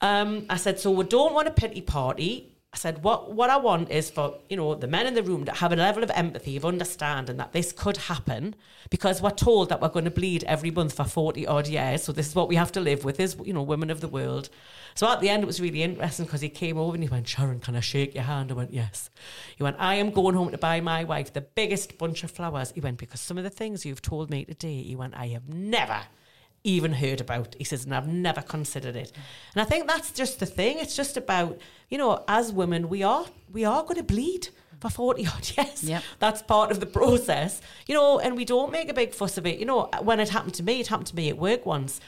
Um, 0.00 0.44
I 0.50 0.56
said, 0.56 0.78
so 0.80 0.90
we 0.90 1.04
don't 1.04 1.32
want 1.32 1.48
a 1.48 1.52
pity 1.52 1.80
party. 1.80 2.55
I 2.76 2.78
said, 2.78 3.02
what 3.02 3.32
what 3.32 3.48
I 3.48 3.56
want 3.56 3.90
is 3.90 4.10
for 4.10 4.38
you 4.50 4.56
know 4.56 4.74
the 4.74 4.86
men 4.86 5.06
in 5.06 5.14
the 5.14 5.22
room 5.22 5.46
to 5.46 5.52
have 5.52 5.72
a 5.72 5.76
level 5.76 6.04
of 6.04 6.10
empathy, 6.10 6.58
of 6.58 6.64
understanding 6.66 7.38
that 7.38 7.52
this 7.52 7.72
could 7.72 7.96
happen, 7.96 8.54
because 8.90 9.22
we're 9.22 9.30
told 9.30 9.70
that 9.70 9.80
we're 9.80 9.88
going 9.88 10.04
to 10.04 10.10
bleed 10.10 10.44
every 10.44 10.70
month 10.70 10.94
for 10.94 11.04
forty 11.04 11.46
odd 11.46 11.68
years. 11.68 12.02
So 12.04 12.12
this 12.12 12.28
is 12.28 12.34
what 12.34 12.48
we 12.48 12.56
have 12.56 12.72
to 12.72 12.80
live 12.80 13.02
with, 13.02 13.18
is 13.18 13.34
you 13.42 13.54
know 13.54 13.62
women 13.62 13.90
of 13.90 14.02
the 14.02 14.08
world. 14.08 14.50
So 14.94 15.10
at 15.10 15.20
the 15.20 15.28
end, 15.28 15.42
it 15.42 15.46
was 15.46 15.60
really 15.60 15.82
interesting 15.82 16.26
because 16.26 16.40
he 16.40 16.48
came 16.48 16.78
over 16.78 16.94
and 16.94 17.02
he 17.02 17.08
went, 17.08 17.28
Sharon, 17.28 17.60
can 17.60 17.76
I 17.76 17.80
shake 17.80 18.14
your 18.14 18.24
hand? 18.24 18.50
I 18.50 18.54
went, 18.54 18.72
yes. 18.72 19.10
He 19.54 19.62
went, 19.62 19.76
I 19.78 19.96
am 19.96 20.10
going 20.10 20.34
home 20.34 20.50
to 20.52 20.58
buy 20.58 20.80
my 20.80 21.04
wife 21.04 21.34
the 21.34 21.42
biggest 21.42 21.98
bunch 21.98 22.24
of 22.24 22.30
flowers. 22.30 22.72
He 22.72 22.80
went, 22.80 22.96
because 22.96 23.20
some 23.20 23.36
of 23.36 23.44
the 23.44 23.50
things 23.50 23.84
you've 23.84 24.00
told 24.00 24.30
me 24.30 24.46
today, 24.46 24.82
he 24.82 24.96
went, 24.96 25.14
I 25.14 25.26
have 25.28 25.50
never 25.50 26.00
even 26.66 26.92
heard 26.92 27.20
about. 27.20 27.54
He 27.56 27.64
says, 27.64 27.84
and 27.84 27.94
I've 27.94 28.08
never 28.08 28.42
considered 28.42 28.96
it. 28.96 29.12
And 29.54 29.62
I 29.62 29.64
think 29.64 29.86
that's 29.86 30.10
just 30.10 30.40
the 30.40 30.46
thing. 30.46 30.78
It's 30.78 30.96
just 30.96 31.16
about, 31.16 31.58
you 31.88 31.96
know, 31.96 32.24
as 32.28 32.52
women, 32.52 32.88
we 32.88 33.02
are 33.02 33.26
we 33.52 33.64
are 33.64 33.82
going 33.82 33.96
to 33.96 34.02
bleed 34.02 34.48
for 34.80 34.90
40 34.90 35.26
odd 35.26 35.50
years. 35.56 35.84
Yep. 35.84 36.02
That's 36.18 36.42
part 36.42 36.70
of 36.70 36.80
the 36.80 36.86
process. 36.86 37.62
You 37.86 37.94
know, 37.94 38.18
and 38.18 38.36
we 38.36 38.44
don't 38.44 38.72
make 38.72 38.90
a 38.90 38.94
big 38.94 39.14
fuss 39.14 39.38
of 39.38 39.46
it. 39.46 39.58
You 39.58 39.64
know, 39.66 39.88
when 40.02 40.20
it 40.20 40.28
happened 40.28 40.54
to 40.54 40.62
me, 40.62 40.80
it 40.80 40.88
happened 40.88 41.08
to 41.08 41.16
me 41.16 41.28
at 41.28 41.38
work 41.38 41.64
once. 41.64 42.00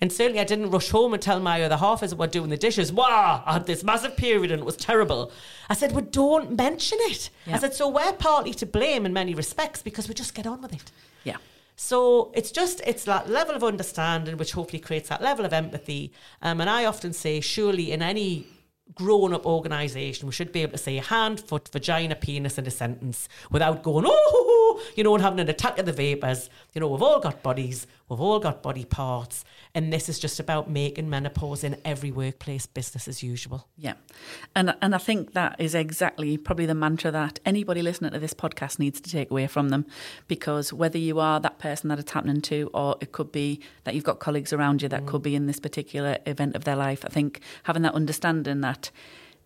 And 0.00 0.12
certainly 0.12 0.40
I 0.40 0.44
didn't 0.44 0.70
rush 0.70 0.90
home 0.90 1.14
and 1.14 1.22
tell 1.22 1.40
my 1.40 1.62
other 1.62 1.76
half 1.76 2.02
as 2.02 2.14
we're 2.14 2.26
doing 2.26 2.50
the 2.50 2.56
dishes, 2.56 2.92
wow, 2.92 3.42
I 3.46 3.54
had 3.54 3.66
this 3.66 3.84
massive 3.84 4.16
period 4.16 4.50
and 4.50 4.60
it 4.60 4.64
was 4.64 4.76
terrible. 4.76 5.30
I 5.68 5.74
said, 5.74 5.92
well, 5.92 6.04
don't 6.04 6.56
mention 6.56 6.98
it. 7.02 7.30
I 7.46 7.58
said, 7.58 7.74
so 7.74 7.88
we're 7.88 8.12
partly 8.12 8.52
to 8.54 8.66
blame 8.66 9.06
in 9.06 9.12
many 9.12 9.34
respects 9.34 9.82
because 9.82 10.08
we 10.08 10.14
just 10.14 10.34
get 10.34 10.46
on 10.46 10.60
with 10.62 10.72
it. 10.72 10.90
Yeah. 11.22 11.36
So 11.76 12.30
it's 12.34 12.50
just 12.50 12.80
it's 12.86 13.04
that 13.04 13.28
level 13.28 13.54
of 13.54 13.64
understanding 13.64 14.36
which 14.36 14.52
hopefully 14.52 14.80
creates 14.80 15.08
that 15.08 15.22
level 15.22 15.44
of 15.44 15.52
empathy. 15.52 16.12
Um, 16.40 16.60
and 16.60 16.70
I 16.70 16.84
often 16.84 17.12
say, 17.12 17.40
surely 17.40 17.92
in 17.92 18.02
any 18.02 18.46
grown-up 18.94 19.46
organisation, 19.46 20.26
we 20.26 20.32
should 20.32 20.52
be 20.52 20.60
able 20.60 20.72
to 20.72 20.78
say 20.78 20.96
hand, 20.96 21.40
foot, 21.40 21.68
vagina, 21.72 22.14
penis 22.14 22.58
in 22.58 22.66
a 22.66 22.70
sentence 22.70 23.28
without 23.50 23.82
going, 23.82 24.04
oh, 24.06 24.82
you 24.94 25.02
know, 25.02 25.14
and 25.14 25.22
having 25.22 25.40
an 25.40 25.48
attack 25.48 25.78
of 25.78 25.86
the 25.86 25.92
vapours. 25.92 26.50
You 26.74 26.80
know, 26.80 26.88
we've 26.88 27.02
all 27.02 27.18
got 27.18 27.42
bodies, 27.42 27.86
we've 28.08 28.20
all 28.20 28.38
got 28.38 28.62
body 28.62 28.84
parts, 28.84 29.44
and 29.74 29.92
this 29.92 30.08
is 30.08 30.18
just 30.18 30.38
about 30.40 30.70
making 30.70 31.08
menopause 31.08 31.64
in 31.64 31.76
every 31.84 32.10
workplace 32.10 32.66
business 32.66 33.08
as 33.08 33.22
usual. 33.22 33.68
Yeah. 33.76 33.94
And 34.54 34.74
and 34.82 34.94
I 34.94 34.98
think 34.98 35.32
that 35.32 35.56
is 35.58 35.74
exactly 35.74 36.36
probably 36.36 36.66
the 36.66 36.74
mantra 36.74 37.10
that 37.10 37.40
anybody 37.44 37.82
listening 37.82 38.12
to 38.12 38.18
this 38.18 38.34
podcast 38.34 38.78
needs 38.78 39.00
to 39.00 39.10
take 39.10 39.30
away 39.30 39.46
from 39.46 39.70
them. 39.70 39.86
Because 40.28 40.72
whether 40.72 40.98
you 40.98 41.18
are 41.20 41.40
that 41.40 41.58
person 41.58 41.88
that 41.88 41.98
it's 41.98 42.12
happening 42.12 42.40
to, 42.42 42.70
or 42.74 42.96
it 43.00 43.12
could 43.12 43.32
be 43.32 43.60
that 43.84 43.94
you've 43.94 44.04
got 44.04 44.20
colleagues 44.20 44.52
around 44.52 44.82
you 44.82 44.88
that 44.88 45.02
mm. 45.02 45.06
could 45.06 45.22
be 45.22 45.34
in 45.34 45.46
this 45.46 45.60
particular 45.60 46.18
event 46.26 46.56
of 46.56 46.64
their 46.64 46.76
life, 46.76 47.04
I 47.04 47.08
think 47.08 47.40
having 47.64 47.82
that 47.82 47.94
understanding 47.94 48.60
that 48.60 48.90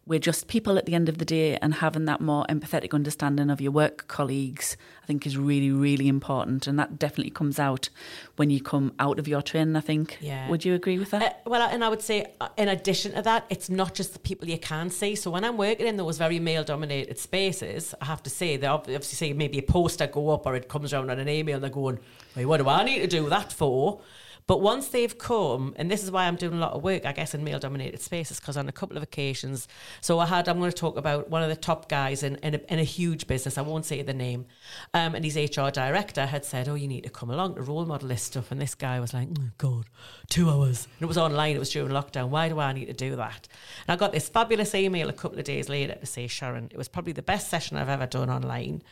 we're 0.08 0.18
just 0.18 0.48
people 0.48 0.78
at 0.78 0.86
the 0.86 0.94
end 0.94 1.08
of 1.08 1.18
the 1.18 1.24
day 1.24 1.56
and 1.58 1.74
having 1.74 2.06
that 2.06 2.20
more 2.20 2.44
empathetic 2.48 2.92
understanding 2.94 3.50
of 3.50 3.60
your 3.60 3.70
work 3.70 4.08
colleagues 4.08 4.76
i 5.02 5.06
think 5.06 5.26
is 5.26 5.36
really 5.36 5.70
really 5.70 6.08
important 6.08 6.66
and 6.66 6.78
that 6.78 6.98
definitely 6.98 7.30
comes 7.30 7.58
out 7.58 7.90
when 8.36 8.48
you 8.50 8.60
come 8.60 8.92
out 8.98 9.18
of 9.18 9.28
your 9.28 9.42
training 9.42 9.76
i 9.76 9.80
think 9.80 10.16
Yeah. 10.20 10.48
would 10.50 10.64
you 10.64 10.74
agree 10.74 10.98
with 10.98 11.10
that 11.10 11.22
Uh, 11.22 11.50
well, 11.50 11.62
and 11.74 11.84
I 11.84 11.88
would 11.88 12.02
say, 12.02 12.18
uh, 12.40 12.48
in 12.56 12.68
addition 12.68 13.12
to 13.12 13.22
that, 13.22 13.44
it's 13.50 13.68
not 13.68 13.94
just 13.94 14.12
the 14.12 14.18
people 14.18 14.48
you 14.48 14.58
can 14.58 14.88
see. 14.90 15.14
So 15.14 15.30
when 15.30 15.44
I'm 15.44 15.56
working 15.56 15.86
in 15.86 15.96
those 15.96 16.16
very 16.18 16.38
male-dominated 16.38 17.18
spaces, 17.18 17.94
I 18.00 18.04
have 18.12 18.22
to 18.22 18.30
say 18.30 18.56
they 18.56 18.66
obviously 18.66 19.16
see 19.22 19.32
maybe 19.32 19.58
a 19.58 19.62
poster 19.62 20.06
go 20.06 20.30
up 20.30 20.46
or 20.46 20.54
it 20.54 20.68
comes 20.68 20.92
around 20.92 21.10
on 21.10 21.18
an 21.18 21.28
email, 21.28 21.56
and 21.56 21.62
they're 21.64 21.70
going, 21.82 21.98
"Wait, 22.36 22.46
what 22.46 22.58
do 22.58 22.68
I 22.68 22.84
need 22.84 23.00
to 23.00 23.06
do 23.18 23.28
that 23.28 23.52
for?" 23.52 24.00
But 24.48 24.62
once 24.62 24.88
they've 24.88 25.16
come, 25.16 25.74
and 25.76 25.90
this 25.90 26.02
is 26.02 26.10
why 26.10 26.26
I'm 26.26 26.34
doing 26.34 26.54
a 26.54 26.58
lot 26.58 26.72
of 26.72 26.82
work, 26.82 27.04
I 27.04 27.12
guess, 27.12 27.34
in 27.34 27.44
male-dominated 27.44 28.00
spaces, 28.00 28.40
because 28.40 28.56
on 28.56 28.66
a 28.66 28.72
couple 28.72 28.96
of 28.96 29.02
occasions, 29.02 29.68
so 30.00 30.18
I 30.18 30.26
had, 30.26 30.48
I'm 30.48 30.58
going 30.58 30.70
to 30.70 30.76
talk 30.76 30.96
about 30.96 31.28
one 31.28 31.42
of 31.42 31.50
the 31.50 31.56
top 31.56 31.88
guys 31.90 32.22
in 32.22 32.36
in 32.36 32.54
a, 32.54 32.60
in 32.72 32.78
a 32.78 32.84
huge 32.84 33.26
business. 33.26 33.58
I 33.58 33.62
won't 33.62 33.84
say 33.84 34.00
the 34.02 34.14
name, 34.14 34.46
um, 34.94 35.14
and 35.14 35.22
his 35.22 35.36
HR 35.36 35.68
director 35.68 36.24
had 36.26 36.46
said, 36.46 36.66
"Oh, 36.66 36.74
you 36.74 36.88
need 36.88 37.04
to 37.04 37.10
come 37.10 37.30
along 37.30 37.56
to 37.56 37.62
role 37.62 37.84
model 37.84 38.08
this 38.08 38.22
stuff," 38.22 38.50
and 38.50 38.60
this 38.60 38.74
guy 38.74 38.98
was 38.98 39.12
like, 39.12 39.28
"Oh 39.38 39.50
God, 39.58 39.84
two 40.30 40.48
hours," 40.48 40.88
and 40.96 41.02
it 41.02 41.06
was 41.06 41.18
online. 41.18 41.54
It 41.54 41.58
was 41.58 41.70
during 41.70 41.92
lockdown. 41.92 42.30
Why 42.30 42.48
do 42.48 42.58
I 42.58 42.72
need 42.72 42.86
to 42.86 42.94
do 42.94 43.16
that? 43.16 43.48
And 43.86 43.92
I 43.92 43.96
got 43.96 44.12
this 44.12 44.30
fabulous 44.30 44.74
email 44.74 45.10
a 45.10 45.12
couple 45.12 45.38
of 45.38 45.44
days 45.44 45.68
later 45.68 45.94
to 45.94 46.06
say, 46.06 46.26
Sharon, 46.26 46.68
it 46.70 46.78
was 46.78 46.88
probably 46.88 47.12
the 47.12 47.22
best 47.22 47.50
session 47.50 47.76
I've 47.76 47.90
ever 47.90 48.06
done 48.06 48.30
online. 48.30 48.82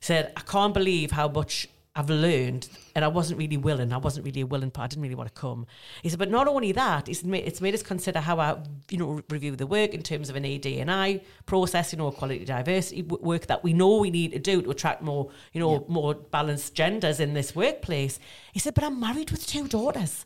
He 0.00 0.04
said, 0.04 0.32
I 0.36 0.40
can't 0.40 0.74
believe 0.74 1.12
how 1.12 1.28
much 1.28 1.68
I've 1.98 2.08
learned, 2.08 2.68
and 2.94 3.04
I 3.04 3.08
wasn't 3.08 3.40
really 3.40 3.56
willing. 3.56 3.92
I 3.92 3.96
wasn't 3.96 4.24
really 4.24 4.42
a 4.42 4.46
willing 4.46 4.70
part. 4.70 4.84
I 4.84 4.88
didn't 4.90 5.02
really 5.02 5.16
want 5.16 5.34
to 5.34 5.40
come. 5.40 5.66
He 6.00 6.08
said, 6.08 6.20
but 6.20 6.30
not 6.30 6.46
only 6.46 6.70
that, 6.70 7.08
it's 7.08 7.24
made, 7.24 7.44
it's 7.44 7.60
made 7.60 7.74
us 7.74 7.82
consider 7.82 8.20
how 8.20 8.38
I, 8.38 8.58
you 8.88 8.98
know, 8.98 9.20
review 9.28 9.56
the 9.56 9.66
work 9.66 9.94
in 9.94 10.04
terms 10.04 10.30
of 10.30 10.36
an 10.36 10.44
ED 10.44 10.66
and 10.66 10.92
I 10.92 11.22
process, 11.44 11.92
you 11.92 11.98
know, 11.98 12.12
quality 12.12 12.44
diversity 12.44 13.02
w- 13.02 13.20
work 13.24 13.48
that 13.48 13.64
we 13.64 13.72
know 13.72 13.98
we 13.98 14.10
need 14.10 14.30
to 14.30 14.38
do 14.38 14.62
to 14.62 14.70
attract 14.70 15.02
more, 15.02 15.30
you 15.52 15.60
know, 15.60 15.84
more 15.88 16.14
balanced 16.14 16.76
genders 16.76 17.18
in 17.18 17.34
this 17.34 17.56
workplace. 17.56 18.20
He 18.52 18.60
said, 18.60 18.74
but 18.74 18.84
I'm 18.84 19.00
married 19.00 19.32
with 19.32 19.44
two 19.44 19.66
daughters. 19.66 20.24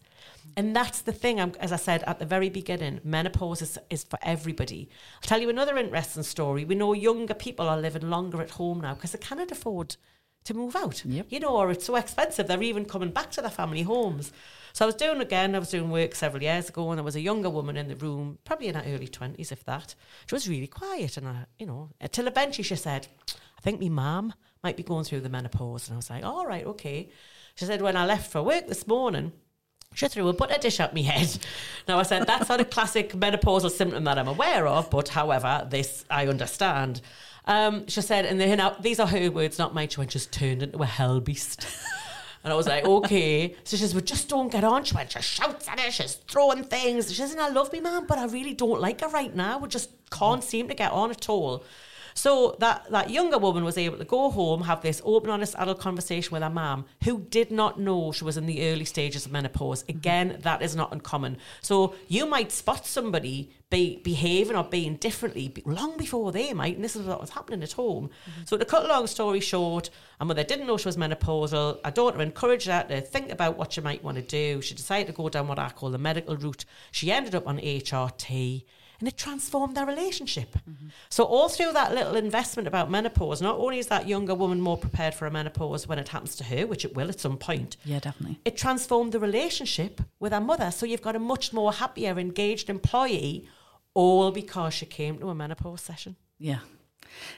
And 0.59 0.77
that's 0.77 1.01
the 1.01 1.13
thing, 1.13 1.41
I'm, 1.41 1.55
as 1.59 1.73
I 1.73 1.77
said 1.77 2.05
at 2.07 2.19
the 2.19 2.27
very 2.27 2.51
beginning, 2.51 3.01
menopause 3.03 3.63
is, 3.63 3.79
is 3.89 4.05
for 4.05 4.19
everybody. 4.21 4.91
I'll 5.15 5.29
tell 5.29 5.41
you 5.41 5.49
another 5.49 5.79
interesting 5.79 6.23
story. 6.23 6.67
We 6.67 6.75
know 6.75 6.93
younger 6.93 7.33
people 7.33 7.67
are 7.67 7.79
living 7.79 8.11
longer 8.11 8.43
at 8.43 8.51
home 8.51 8.83
now 8.83 8.93
because 8.93 9.13
they 9.13 9.19
cannot 9.19 9.51
afford 9.51 9.97
to 10.45 10.55
move 10.55 10.77
out. 10.77 11.05
Yep. 11.05 11.27
You 11.31 11.41
know, 11.41 11.57
or 11.57 11.71
it's 11.71 11.87
so 11.87 11.97
expensive, 11.97 12.47
they're 12.47 12.63
even 12.63 12.85
coming 12.85 13.11
back 13.11 13.31
to 13.33 13.41
their 13.41 13.51
family 13.51 13.83
homes. 13.83 14.33
So 14.73 14.85
I 14.85 14.87
was 14.87 14.95
doing 14.95 15.21
again, 15.21 15.55
I 15.55 15.59
was 15.59 15.71
doing 15.71 15.91
work 15.91 16.15
several 16.15 16.43
years 16.43 16.69
ago, 16.69 16.91
and 16.91 16.99
there 16.99 17.05
was 17.05 17.17
a 17.17 17.21
younger 17.21 17.51
woman 17.51 17.77
in 17.77 17.89
the 17.89 17.97
room, 17.97 18.39
probably 18.45 18.69
in 18.69 18.75
her 18.75 18.85
early 18.87 19.09
20s, 19.09 19.53
if 19.53 19.65
that. 19.65 19.95
She 20.27 20.35
was 20.35 20.49
really 20.49 20.67
quiet, 20.67 21.17
and 21.19 21.29
I, 21.29 21.45
you 21.59 21.67
know, 21.67 21.91
until 22.01 22.27
eventually 22.27 22.65
she 22.65 22.77
said, 22.77 23.07
I 23.29 23.61
think 23.61 23.81
me 23.81 23.91
mum 23.91 24.33
might 24.63 24.77
be 24.77 24.83
going 24.83 25.05
through 25.05 25.21
the 25.21 25.29
menopause. 25.29 25.89
And 25.89 25.95
I 25.95 25.97
was 25.97 26.11
like, 26.11 26.25
all 26.25 26.47
right, 26.47 26.65
okay. 26.65 27.11
She 27.55 27.67
said, 27.67 27.83
when 27.83 27.97
I 27.97 28.07
left 28.07 28.31
for 28.31 28.43
work 28.43 28.67
this 28.67 28.87
morning, 28.87 29.33
she 29.95 30.09
threw 30.09 30.29
a 30.29 30.33
butter 30.33 30.59
dish 30.59 30.81
at 30.81 30.95
me 30.95 31.03
head. 31.03 31.39
Now 31.89 31.99
I 31.99 32.03
said 32.03 32.27
that's 32.27 32.49
not 32.49 32.61
a 32.61 32.65
classic 32.65 33.13
menopausal 33.13 33.71
symptom 33.71 34.05
that 34.05 34.19
I'm 34.19 34.29
aware 34.29 34.67
of, 34.67 34.91
but 34.91 35.09
however, 35.09 35.67
this 35.69 36.05
I 36.11 36.27
understand. 36.27 37.01
Um, 37.45 37.89
she 37.89 38.01
said, 38.03 38.25
and 38.25 38.41
then 38.41 38.59
now 38.59 38.77
these 38.81 39.01
are 39.01 39.07
her 39.07 39.31
words, 39.31 39.59
not 39.59 39.75
mine. 39.75 39.89
She 39.89 39.99
went, 39.99 40.11
just 40.11 40.33
turned 40.33 40.63
into 40.63 40.79
a 40.79 40.87
hell 40.87 41.21
beast. 41.21 41.67
And 42.45 42.53
I 42.53 42.57
was 42.57 42.67
like, 42.67 42.85
okay. 42.85 43.55
So 43.65 43.77
she 43.77 43.83
says, 43.83 43.95
well, 43.95 44.03
just 44.03 44.29
don't 44.29 44.51
get 44.51 44.65
on. 44.65 44.83
She 44.85 44.95
went, 44.95 45.13
she 45.13 45.23
shouts 45.23 45.69
at 45.69 45.79
her, 45.79 45.91
she's 45.91 46.15
throwing 46.15 46.65
things. 46.65 47.09
She 47.09 47.15
says, 47.15 47.33
and 47.33 47.41
I 47.41 47.49
love 47.49 47.73
me, 47.73 47.81
man, 47.81 48.07
but 48.07 48.19
I 48.19 48.27
really 48.27 48.55
don't 48.55 48.81
like 48.81 49.01
her 49.01 49.09
right 49.09 49.35
now. 49.35 49.59
We 49.59 49.69
just 49.69 49.91
can't 50.11 50.43
seem 50.43 50.69
to 50.69 50.75
get 50.75 50.91
on 50.91 51.11
at 51.11 51.29
all. 51.29 51.65
So 52.15 52.57
that, 52.61 52.91
that 52.91 53.11
younger 53.11 53.39
woman 53.39 53.65
was 53.65 53.79
able 53.79 53.99
to 53.99 54.05
go 54.05 54.31
home, 54.31 54.63
have 54.63 54.83
this 54.83 55.01
open, 55.05 55.31
honest 55.31 55.55
adult 55.59 55.81
conversation 55.81 56.33
with 56.33 56.43
her 56.43 56.51
mum, 56.51 56.85
who 57.05 57.21
did 57.21 57.51
not 57.51 57.81
know 57.81 58.13
she 58.13 58.25
was 58.25 58.37
in 58.37 58.47
the 58.47 58.69
early 58.69 58.85
stages 58.85 59.27
of 59.27 59.33
menopause. 59.33 59.83
Mm-hmm. 59.83 59.99
Again, 59.99 60.39
that 60.43 60.63
is 60.63 60.77
not 60.77 60.93
uncommon. 60.93 61.39
So 61.61 61.95
you 62.09 62.27
might 62.27 62.53
spot 62.53 62.87
somebody 62.87 63.51
be 63.71 64.01
behaving 64.05 64.55
or 64.55 64.65
being 64.65 64.97
differently 64.97 65.53
long 65.65 65.97
before 65.97 66.31
they 66.31 66.53
might, 66.53 66.77
and 66.77 66.85
this 66.85 66.95
is 66.95 67.07
what 67.07 67.21
was 67.21 67.31
happening 67.31 67.63
at 67.63 67.73
home. 67.73 68.09
Mm-hmm. 68.09 68.43
So 68.45 68.59
to 68.59 68.65
cut 68.65 68.85
a 68.85 68.89
long 68.89 69.07
story 69.07 69.41
short, 69.41 69.89
and 70.21 70.29
mother 70.29 70.45
didn't 70.45 70.67
know 70.67 70.77
she 70.77 70.89
was 70.89 70.99
menopausal, 70.99 71.85
her 71.85 71.91
daughter 71.91 72.21
encouraged 72.21 72.67
her 72.69 72.85
to 72.89 73.01
think 73.01 73.33
about 73.33 73.57
what 73.57 73.73
she 73.73 73.81
might 73.81 74.05
want 74.05 74.17
to 74.17 74.23
do. 74.23 74.61
She 74.61 74.75
decided 74.75 75.07
to 75.07 75.13
go 75.13 75.29
down 75.29 75.49
what 75.49 75.59
I 75.59 75.71
call 75.71 75.91
the 75.91 75.99
medical 75.99 76.37
route. 76.37 76.65
She 76.91 77.11
ended 77.11 77.35
up 77.35 77.47
on 77.47 77.59
HRT 77.59 78.65
and 79.03 79.09
it 79.09 79.17
transformed 79.17 79.77
their 79.77 79.85
relationship. 79.85 80.55
So 81.09 81.25
all 81.25 81.49
through 81.49 81.73
that 81.73 81.93
little 81.93 82.15
investment 82.15 82.69
about 82.69 82.89
menopause, 82.89 83.43
not 83.43 83.59
only 83.59 83.81
is 83.81 83.89
that 83.89 84.07
younger 84.07 84.33
woman 84.33 84.61
more 84.61 84.79
prepared 84.79 85.13
for 85.13 85.27
a 85.27 85.31
menopause 85.33 85.89
when 85.89 85.99
it 85.99 86.07
happens 86.11 86.37
to 86.37 86.45
her, 86.45 86.69
which 86.69 86.85
it 86.85 86.95
will 86.95 87.09
at 87.09 87.19
some 87.19 87.37
point, 87.37 87.77
yeah 87.85 87.99
definitely 87.99 88.39
it 88.45 88.57
transformed 88.57 89.11
the 89.11 89.19
relationship 89.19 90.01
with 90.21 90.33
her 90.33 90.41
mother. 90.41 90.71
So 90.71 90.87
you've 90.87 91.03
got 91.03 91.17
a 91.17 91.19
much 91.19 91.53
more 91.53 91.73
happier, 91.73 92.17
engaged 92.17 92.71
employee, 92.71 93.49
all 93.93 94.31
because 94.31 94.73
she 94.73 94.87
came 94.87 95.19
to 95.19 95.31
a 95.31 95.35
menopause 95.35 95.81
session. 95.81 96.15
Yeah. 96.39 96.61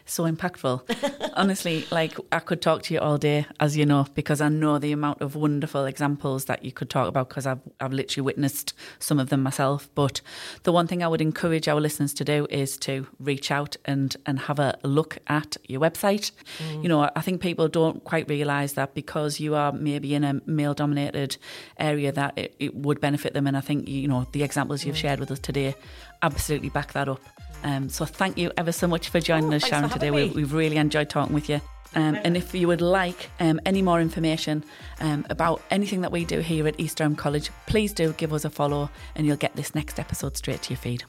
So 0.07 0.25
impactful. 0.25 1.33
Honestly, 1.35 1.87
like 1.91 2.19
I 2.33 2.39
could 2.41 2.61
talk 2.61 2.83
to 2.85 2.95
you 2.95 3.01
all 3.01 3.19
day, 3.19 3.47
as 3.61 3.77
you 3.77 3.87
know, 3.87 4.07
because 4.15 4.41
I 4.41 4.49
know 4.49 4.79
the 4.79 4.93
amount 4.93 5.21
of 5.21 5.35
wonderful 5.35 5.85
examples 5.85 6.45
that 6.47 6.65
you 6.65 6.73
could 6.73 6.91
talk 6.91 7.09
about 7.09 7.29
because 7.29 7.47
I've, 7.47 7.61
I've 7.81 7.93
literally 7.93 8.25
witnessed 8.25 8.75
some 8.99 9.19
of 9.19 9.31
them 9.31 9.43
myself. 9.43 9.89
But 9.95 10.21
the 10.63 10.73
one 10.73 10.87
thing 10.87 11.03
I 11.03 11.09
would 11.09 11.21
encourage 11.21 11.69
our 11.69 11.81
listeners 11.81 12.13
to 12.15 12.25
do 12.25 12.47
is 12.51 12.77
to 12.79 13.07
reach 13.19 13.51
out 13.51 13.77
and, 13.85 14.17
and 14.27 14.41
have 14.41 14.59
a 14.59 14.79
look 14.83 15.19
at 15.27 15.57
your 15.67 15.81
website. 15.81 16.33
Mm. 16.59 16.83
You 16.83 16.89
know, 16.89 17.11
I 17.15 17.21
think 17.21 17.41
people 17.41 17.69
don't 17.69 18.03
quite 18.05 18.29
realise 18.29 18.75
that 18.75 18.95
because 18.95 19.41
you 19.41 19.55
are 19.55 19.73
maybe 19.73 20.15
in 20.15 20.25
a 20.25 20.41
male 20.47 20.75
dominated 20.75 21.37
area 21.79 22.13
that 22.13 22.35
it, 22.37 22.55
it 22.59 22.75
would 22.75 23.01
benefit 23.01 23.35
them. 23.35 23.47
And 23.47 23.57
I 23.57 23.61
think, 23.61 23.89
you 23.89 24.09
know, 24.09 24.27
the 24.33 24.43
examples 24.43 24.85
you've 24.85 24.97
mm. 24.97 25.01
shared 25.01 25.21
with 25.21 25.31
us 25.31 25.39
today 25.39 25.75
absolutely 26.23 26.71
back 26.71 26.93
that 26.95 27.09
up. 27.09 27.21
Um, 27.65 27.89
so 27.89 28.05
thank 28.05 28.39
you 28.39 28.53
ever 28.57 28.71
so 28.73 28.87
much 28.87 29.09
for 29.09 29.21
joining 29.21 29.53
Oh, 29.53 29.57
us, 29.57 29.67
Sharon, 29.67 29.89
today. 29.91 30.11
We, 30.11 30.29
we've 30.29 30.53
really 30.53 30.77
enjoyed 30.77 31.09
talking 31.11 31.35
with 31.35 31.49
you. 31.49 31.61
Um, 31.97 32.19
and 32.25 32.37
if 32.37 32.55
you 32.55 32.67
would 32.69 32.81
like 32.81 33.31
um, 33.41 33.61
any 33.65 33.81
more 33.81 34.01
information 34.01 34.65
um, 35.01 35.25
about 35.31 35.63
anything 35.71 36.01
that 36.01 36.11
we 36.13 36.25
do 36.25 36.41
here 36.41 36.67
at 36.67 36.79
East 36.79 36.99
Durham 36.99 37.15
College, 37.17 37.51
please 37.67 37.93
do 37.93 38.13
give 38.15 38.33
us 38.33 38.45
a 38.45 38.51
follow 38.51 38.91
and 39.15 39.27
you'll 39.27 39.37
get 39.37 39.55
this 39.55 39.75
next 39.75 39.99
episode 40.01 40.37
straight 40.37 40.63
to 40.63 40.71
your 40.71 40.79
feed. 40.79 41.05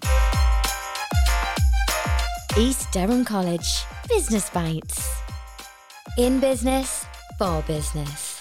East 2.57 2.91
Durham 2.91 3.25
College 3.25 3.83
Business 4.07 4.49
Bites. 4.49 5.11
In 6.17 6.39
business, 6.39 7.05
for 7.37 7.61
business. 7.63 8.34